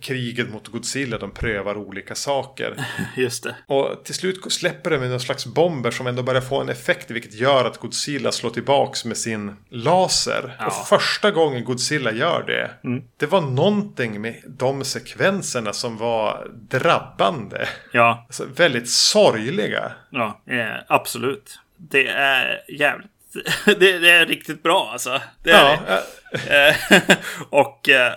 [0.00, 1.18] kriget mot Godzilla.
[1.18, 2.86] De prövar olika saker.
[3.16, 3.56] Just det.
[3.66, 7.10] Och till slut släpper de med någon slags bomber som ändå börjar få en effekt.
[7.10, 10.56] Vilket gör att Godzilla slår tillbaks med sin laser.
[10.58, 10.66] Ja.
[10.66, 12.70] Och första gången Godzilla gör det.
[12.84, 13.04] Mm.
[13.16, 17.68] Det var någonting med de sekvenserna som var drabbande.
[17.92, 18.24] Ja.
[18.26, 19.92] Alltså, väldigt sorgliga.
[20.10, 21.58] Ja, eh, absolut.
[21.90, 23.10] Det är jävligt
[23.66, 25.20] det, det, är riktigt bra alltså.
[25.42, 26.00] Det är ja.
[26.32, 27.18] det.
[27.50, 28.12] och, eh,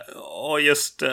[0.52, 1.12] och just eh,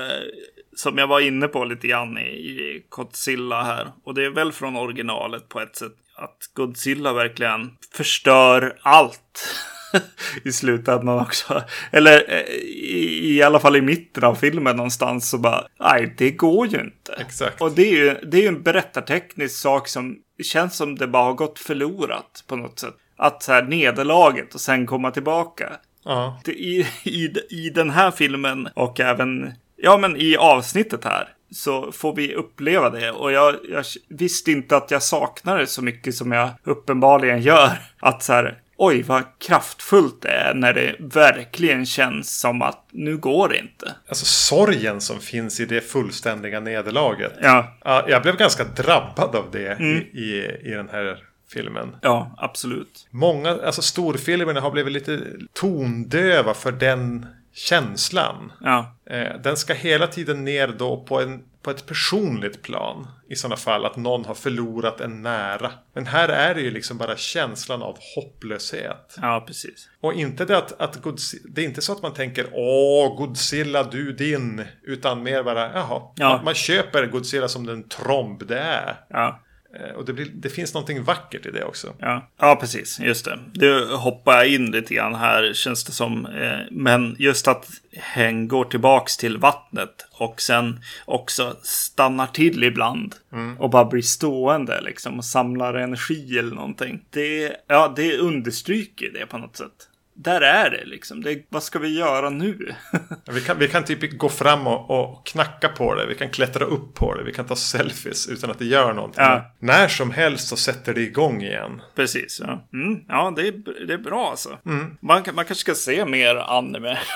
[0.76, 3.92] som jag var inne på lite grann i, i Godzilla här.
[4.04, 5.92] Och det är väl från originalet på ett sätt.
[6.16, 9.56] Att Godzilla verkligen förstör allt.
[10.44, 11.62] I slutändan också.
[11.90, 16.30] Eller eh, i, i alla fall i mitten av filmen någonstans så bara, nej det
[16.30, 17.12] går ju inte.
[17.12, 17.60] Exakt.
[17.60, 21.24] Och det är ju, det är ju en berättarteknisk sak som känns som det bara
[21.24, 25.72] har gått förlorat på något sätt att så här nederlaget och sen komma tillbaka.
[26.04, 26.40] Ja.
[26.46, 32.14] I, i, I den här filmen och även ja, men i avsnittet här så får
[32.14, 33.10] vi uppleva det.
[33.10, 37.70] Och jag, jag visste inte att jag saknar det så mycket som jag uppenbarligen gör.
[38.00, 43.16] Att så här, oj vad kraftfullt det är när det verkligen känns som att nu
[43.16, 43.94] går det inte.
[44.08, 47.32] Alltså sorgen som finns i det fullständiga nederlaget.
[47.42, 51.18] Ja, Ja, jag blev ganska drabbad av det i, i, i den här
[51.52, 51.96] filmen.
[52.02, 53.08] ja absolut.
[53.10, 55.20] Många, alltså storfilmerna har blivit lite
[55.52, 58.52] tondöva för den känslan.
[58.60, 63.06] Ja, Eh, den ska hela tiden ner då på, en, på ett personligt plan.
[63.28, 65.72] I sådana fall att någon har förlorat en nära.
[65.94, 69.16] Men här är det ju liksom bara känslan av hopplöshet.
[69.22, 69.88] ja precis.
[70.00, 73.82] Och inte det att, att Godzilla, det är inte så att man tänker Åh, Godzilla
[73.82, 74.64] du din.
[74.82, 76.02] Utan mer bara, jaha.
[76.16, 76.28] Ja.
[76.28, 78.96] Man, man köper Godzilla som den tromb det är.
[79.08, 79.40] Ja.
[79.80, 81.94] Eh, Och det, blir, det finns någonting vackert i det också.
[81.98, 83.00] Ja, ja precis.
[83.00, 83.38] Just det.
[83.52, 86.26] Du hoppar in lite grann här känns det som.
[86.26, 93.14] Eh, Men just att hen går tillbaks till vattnet och sen också stannar till ibland.
[93.58, 97.04] Och bara blir stående liksom och samlar energi eller någonting.
[97.10, 99.88] Det, ja, det understryker det på något sätt.
[100.14, 101.22] Där är det liksom.
[101.22, 102.74] Det, vad ska vi göra nu?
[103.30, 106.06] Vi kan, vi kan typ gå fram och, och knacka på det.
[106.06, 107.24] Vi kan klättra upp på det.
[107.24, 109.22] Vi kan ta selfies utan att det gör någonting.
[109.24, 109.54] Ja.
[109.58, 111.82] När som helst så sätter det igång igen.
[111.96, 112.68] Precis, ja.
[112.72, 114.58] Mm, ja, det är, det är bra alltså.
[115.00, 116.98] Man, kan- man kanske ska se mer anime.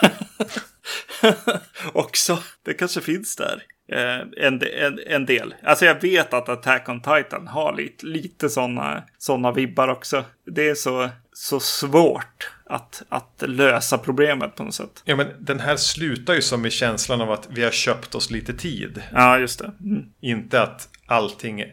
[1.92, 2.38] Också.
[2.64, 3.62] Det kanske finns där.
[3.92, 5.54] Eh, en, en, en del.
[5.62, 10.24] Alltså jag vet att Attack on Titan har lite, lite sådana såna vibbar också.
[10.46, 15.02] Det är så, så svårt att, att lösa problemet på något sätt.
[15.04, 18.30] Ja men den här slutar ju som i känslan av att vi har köpt oss
[18.30, 19.02] lite tid.
[19.12, 19.72] Ja, just det.
[19.80, 20.04] Mm.
[20.20, 21.70] Inte att allting eh,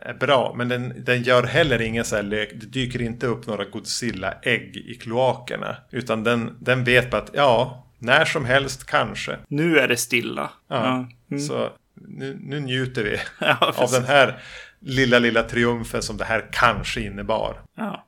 [0.00, 0.54] är bra.
[0.56, 2.50] Men den, den gör heller ingen så här lek.
[2.54, 5.76] Det dyker inte upp några Godzilla-ägg i kloakerna.
[5.90, 9.38] Utan den, den vet bara att ja, när som helst kanske.
[9.48, 10.50] Nu är det stilla.
[10.68, 11.08] Ja.
[11.30, 11.42] Mm.
[11.42, 14.38] Så nu, nu njuter vi Ja, av den här
[14.80, 17.60] lilla, lilla triumfen som det här kanske innebar.
[17.76, 18.05] Ja.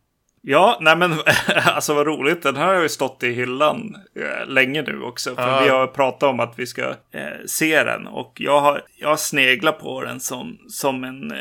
[0.51, 1.15] Ja, nej men
[1.65, 2.43] alltså vad roligt.
[2.43, 5.35] Den här har ju stått i hyllan eh, länge nu också.
[5.35, 5.61] För Ja.
[5.63, 8.07] vi har pratat om att vi ska eh, se den.
[8.07, 11.37] Och jag har, jag har sneglat på den som, som en, eh,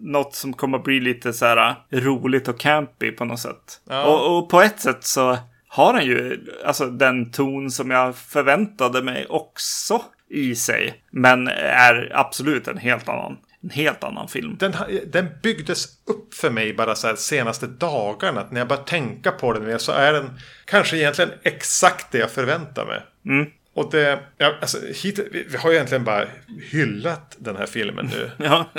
[0.00, 3.80] något som kommer bli lite så här eh, roligt och campy på något sätt.
[3.88, 4.04] Ja.
[4.04, 5.38] Och, och på ett sätt så
[5.68, 11.02] har den ju alltså den ton som jag förväntade mig också i sig.
[11.10, 13.36] Men är absolut en helt annan,
[13.66, 14.56] en helt annan film.
[14.58, 14.72] Den,
[15.06, 18.40] den byggdes upp för mig bara så här senaste dagarna.
[18.40, 20.30] Att när jag börjar tänka på den mer så är den
[20.64, 23.02] kanske egentligen exakt det jag förväntar mig.
[23.24, 23.50] Mm.
[23.76, 26.26] Och det, ja, alltså, hit, vi, har ju egentligen bara
[26.70, 28.30] hyllat den här filmen nu.
[28.46, 28.70] Ja.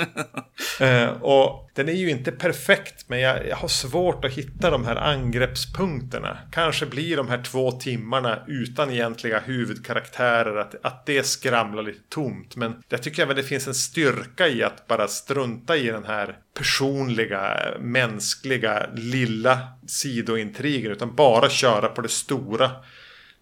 [0.80, 4.84] Eh, och den är ju inte perfekt, men jag, jag har svårt att hitta de
[4.84, 6.38] här angreppspunkterna.
[6.52, 12.56] Kanske blir de här två timmarna utan egentliga huvudkaraktärer, att, att det skramlar lite tomt.
[12.56, 16.36] Men jag tycker även det finns en styrka i att bara strunta i den här
[16.54, 22.70] personliga, mänskliga, lilla sidointrigen, utan bara köra på det stora.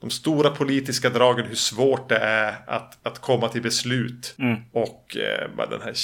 [0.01, 4.37] De stora politiska dragen, hur svårt det är att, att komma till beslut.
[4.73, 5.95] Och eh, den här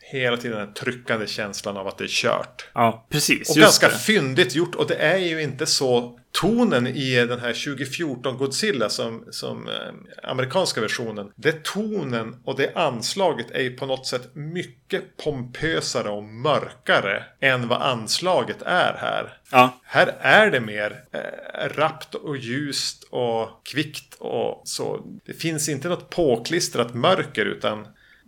[0.00, 2.68] hela tiden den här tryckande känslan av att det är kört.
[2.72, 3.50] Ja, precis.
[3.50, 3.98] Och ganska det.
[3.98, 4.74] fyndigt gjort.
[4.74, 10.30] Och det är ju inte så tonen i den här 2014 Godzilla som, som eh,
[10.30, 11.32] amerikanska versionen.
[11.36, 17.68] Det tonen och det anslaget är ju på något sätt mycket pompösare och mörkare än
[17.68, 19.38] vad anslaget är här.
[19.50, 25.06] Ja, Här är det mer eh, rappt och ljust och kvickt och så.
[25.24, 27.86] Det finns inte något påklistrat mörker utan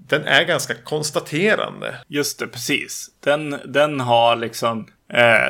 [0.08, 1.94] den är ganska konstaterande.
[2.08, 3.10] just det, precis.
[3.20, 4.86] Den, den har liksom,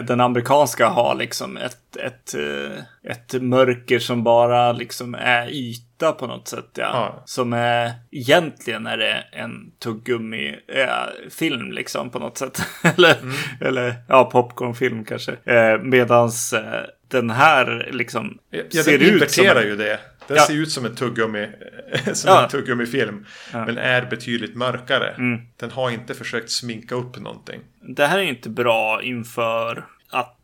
[0.07, 6.27] den amerikanska har liksom ett, ett, eh, ett mörker som bara liksom är yta på
[6.27, 6.69] något sätt.
[6.75, 6.83] Ja.
[6.83, 7.23] Ja.
[7.27, 9.53] Som är, egentligen är det en
[9.83, 12.63] tuggummi eh, film liksom på något sätt.
[12.97, 13.17] eller,
[13.61, 15.33] eller ja, popcornfilm kanske.
[15.45, 20.01] Eh, medans eh, den här liksom Ja, ser den ut som inverterar en- ju det.
[20.29, 20.43] Den Ja.
[20.47, 21.49] ser ut som en tuggummi,
[22.15, 22.43] som Ja.
[22.43, 23.27] en tuggummifilm.
[23.53, 25.15] Men är betydligt mörkare.
[25.57, 27.61] Den har inte försökt sminka upp någonting.
[27.81, 30.39] Det här är inte bra inför att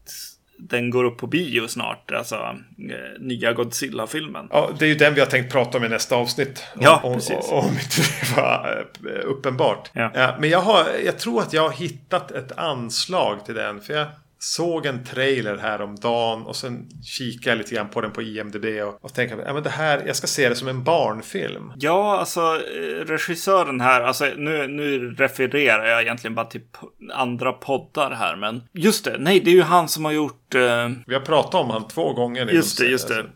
[0.61, 2.11] den går upp på bio snart.
[2.13, 4.47] Alltså eh, nya Godzilla-filmen.
[4.51, 6.65] Ja, det är ju den vi har tänkt prata om i nästa avsnitt.
[6.75, 7.49] Om, Ja, om, precis.
[7.51, 9.91] om inte det var eh, uppenbart.
[9.93, 10.37] Ja.
[10.41, 13.81] men jag, har, jag tror att jag har hittat ett anslag till den.
[13.81, 14.07] För jag
[14.39, 18.23] såg en trailer här om dagen och sen kikade jag lite grann på den på
[18.23, 21.73] IMDB och, och tänkte att det här, jag ska se det som en barnfilm.
[21.77, 26.61] Ja, alltså eh, regissören här, alltså nu, nu refererar jag egentligen bara till
[27.13, 30.89] andra poddar här, men just det, nej, det är ju han som har gjort, eh,
[31.07, 32.47] Vi har pratat om han två gånger.
[32.47, 33.15] Just de- det, just det.
[33.15, 33.33] alltså,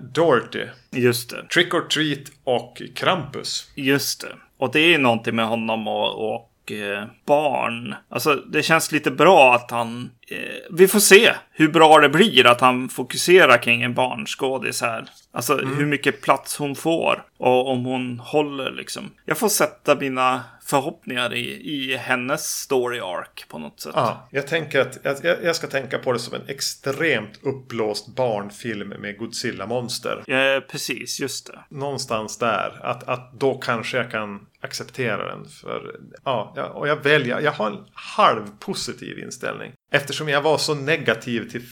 [0.00, 0.66] Dorothy.
[0.90, 1.46] Just det.
[1.54, 3.70] Trick or Treat och Krampus.
[3.74, 4.32] Just det.
[4.58, 7.94] Och det är någonting med honom och, och eh, barn.
[8.08, 10.10] Alltså det känns lite bra att han...
[10.30, 10.38] Eh,
[10.70, 15.04] vi får se hur bra det blir att han fokuserar kring en barnskådis här.
[15.32, 17.22] Alltså hur mycket plats hon får.
[17.38, 19.10] Och om hon håller liksom.
[19.24, 20.40] Jag får sätta mina
[20.70, 23.92] förhoppningar i, i hennes story arc på något sätt.
[23.96, 28.88] Ja, jag tänker att jag, jag ska tänka på det som en extremt uppblåst barnfilm
[28.88, 30.24] med Godzilla-monster.
[30.26, 31.58] Eh, precis, just det.
[31.68, 32.80] Någonstans där.
[32.82, 35.44] Att, att då kanske jag kan acceptera den.
[35.48, 37.40] För, ja, och jag väljer.
[37.40, 39.72] Jag har en halv positiv inställning.
[39.92, 41.62] Eftersom jag var så negativ till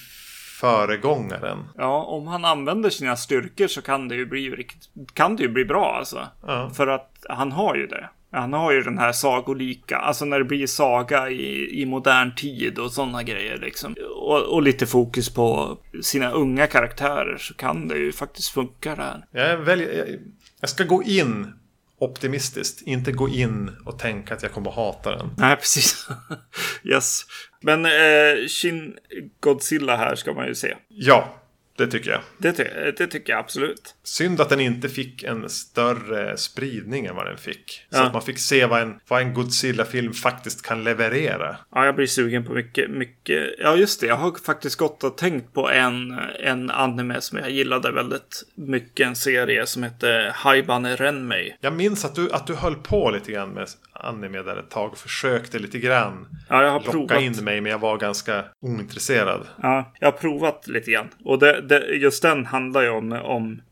[0.61, 1.59] föregångaren.
[1.77, 4.67] Ja, om han använder sina styrkor så kan det ju bli,
[5.13, 6.29] kan det ju bli bra alltså.
[6.47, 6.71] Ja.
[6.75, 8.09] För att han har ju det.
[8.31, 12.79] Han har ju den här sagolika, alltså när det blir saga i, i modern tid
[12.79, 13.95] och sådana grejer liksom.
[14.17, 19.25] Och, och lite fokus på sina unga karaktärer så kan det ju faktiskt funka där.
[19.31, 20.19] Jag, väljer, jag,
[20.61, 21.53] jag ska gå in
[21.99, 22.83] optimistiskt.
[22.83, 25.31] Inte gå in och tänka att jag kommer hata den.
[25.37, 26.09] Nej, precis.
[26.85, 27.23] yes.
[27.63, 28.97] Men eh, Shin
[29.41, 30.77] Godzilla här ska man ju se.
[30.89, 31.43] Ja,
[31.77, 32.21] det tycker jag.
[32.39, 32.53] Det,
[32.99, 33.95] det tycker jag absolut.
[34.09, 37.87] Synd att den inte fick en större spridning än vad den fick.
[37.91, 38.07] Så Ja.
[38.07, 41.57] att man fick se vad en, vad en Godzilla-film faktiskt kan leverera.
[41.75, 43.49] Ja, jag blir sugen på mycket, mycket.
[43.59, 44.07] Ja, just det.
[44.07, 49.07] Jag har faktiskt gått och tänkt på en, en anime som jag gillade väldigt mycket.
[49.07, 51.57] En serie som hette Haibane Renmei.
[51.61, 54.99] Jag minns att du, att du höll på lite grann med anime där ett tag.
[54.99, 57.21] Försökte lite grann Ja, jag har locka provat.
[57.23, 59.47] in mig men jag var ganska ointresserad.
[59.63, 61.09] Ja, jag har provat lite grann.
[61.25, 63.13] Och det, det, just den handlar ju om,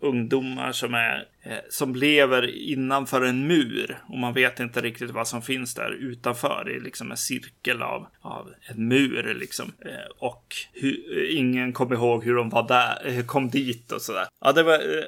[0.01, 5.11] om ungdomar som är eh, som lever innanför en mur och man vet inte riktigt
[5.11, 6.63] vad som finns där utanför.
[6.67, 9.73] Det är liksom en cirkel av, av en mur liksom.
[9.85, 14.27] Eh, och hur, ingen kommer ihåg hur de var där, eh, kom dit och sådär.
[14.45, 15.05] Ja, det var eh,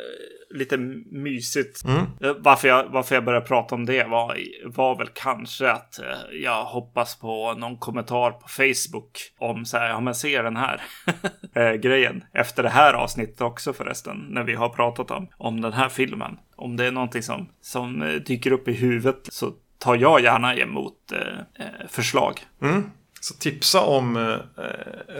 [0.50, 0.76] lite
[1.12, 1.84] mysigt.
[2.20, 6.04] Eh, Varför, jag, varför jag började prata om det var, var väl kanske att eh,
[6.42, 10.82] jag hoppas på någon kommentar på Facebook om så här, ja men se den här
[11.54, 12.24] eh, grejen.
[12.32, 16.38] Efter det här avsnittet också förresten, när vi har pratat om, om den här filmen.
[16.56, 21.12] Om det är någonting som, som dyker upp i huvudet så tar jag gärna emot
[21.12, 22.40] eh, förslag.
[22.62, 22.90] Mm.
[23.20, 24.36] Så tipsa om eh,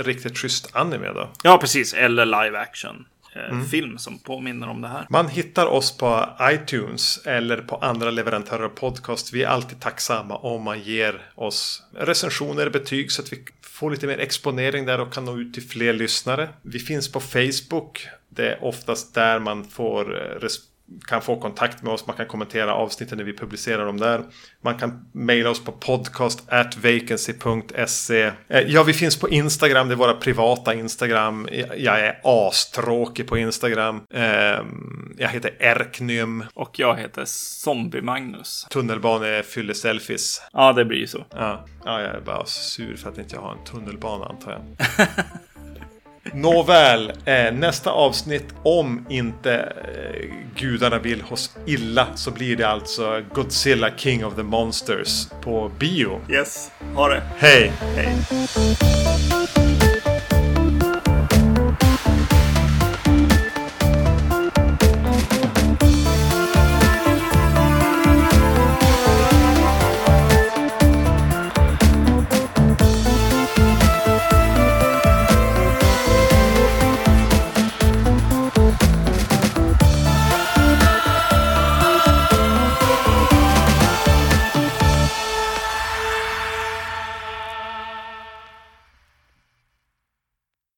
[0.03, 1.29] riktigt schysst anime då.
[1.43, 1.95] Ja, precis.
[1.95, 3.07] Eller live action.
[3.39, 5.07] Eh, Film som påminner om det här.
[5.11, 9.33] Man hittar oss på iTunes eller på andra leverantörer av podcast.
[9.33, 14.07] Vi är alltid tacksamma om man ger oss recensioner, betyg så att vi får lite
[14.07, 16.49] mer exponering där och kan nå ut till fler lyssnare.
[16.63, 18.07] Vi finns på Facebook.
[18.29, 20.61] Det är oftast där man får eh, res-
[21.09, 22.07] kan få kontakt med oss.
[22.07, 24.23] Man kan kommentera avsnitten när vi publicerar dem där.
[24.65, 26.49] Man kan mejla oss på podcast
[26.83, 28.23] vacancy.se.
[28.49, 29.89] Eh, Ja, vi finns på Instagram.
[29.89, 31.49] Det är våra privata Instagram.
[31.77, 34.01] Jag- är astråkig på Instagram.
[34.15, 36.45] Ehm, Jag heter Erknym.
[36.55, 38.67] Och jag heter Zombie Magnus.
[38.71, 40.43] Tunnelbane fyller selfies.
[40.53, 41.25] Ja, det blir ju så.
[41.31, 41.65] Ja.
[41.85, 44.61] ja, jag är bara sur för att inte jag har en tunnelbana antar jag.
[46.35, 50.25] Nåväl, eh, nästa avsnitt om inte eh,
[50.57, 56.21] gudarna vill oss illa så blir det alltså Godzilla King of the Monsters på bio.
[56.31, 57.23] Yes, ha det.
[57.39, 57.73] Hej!
[57.97, 58.15] Hej.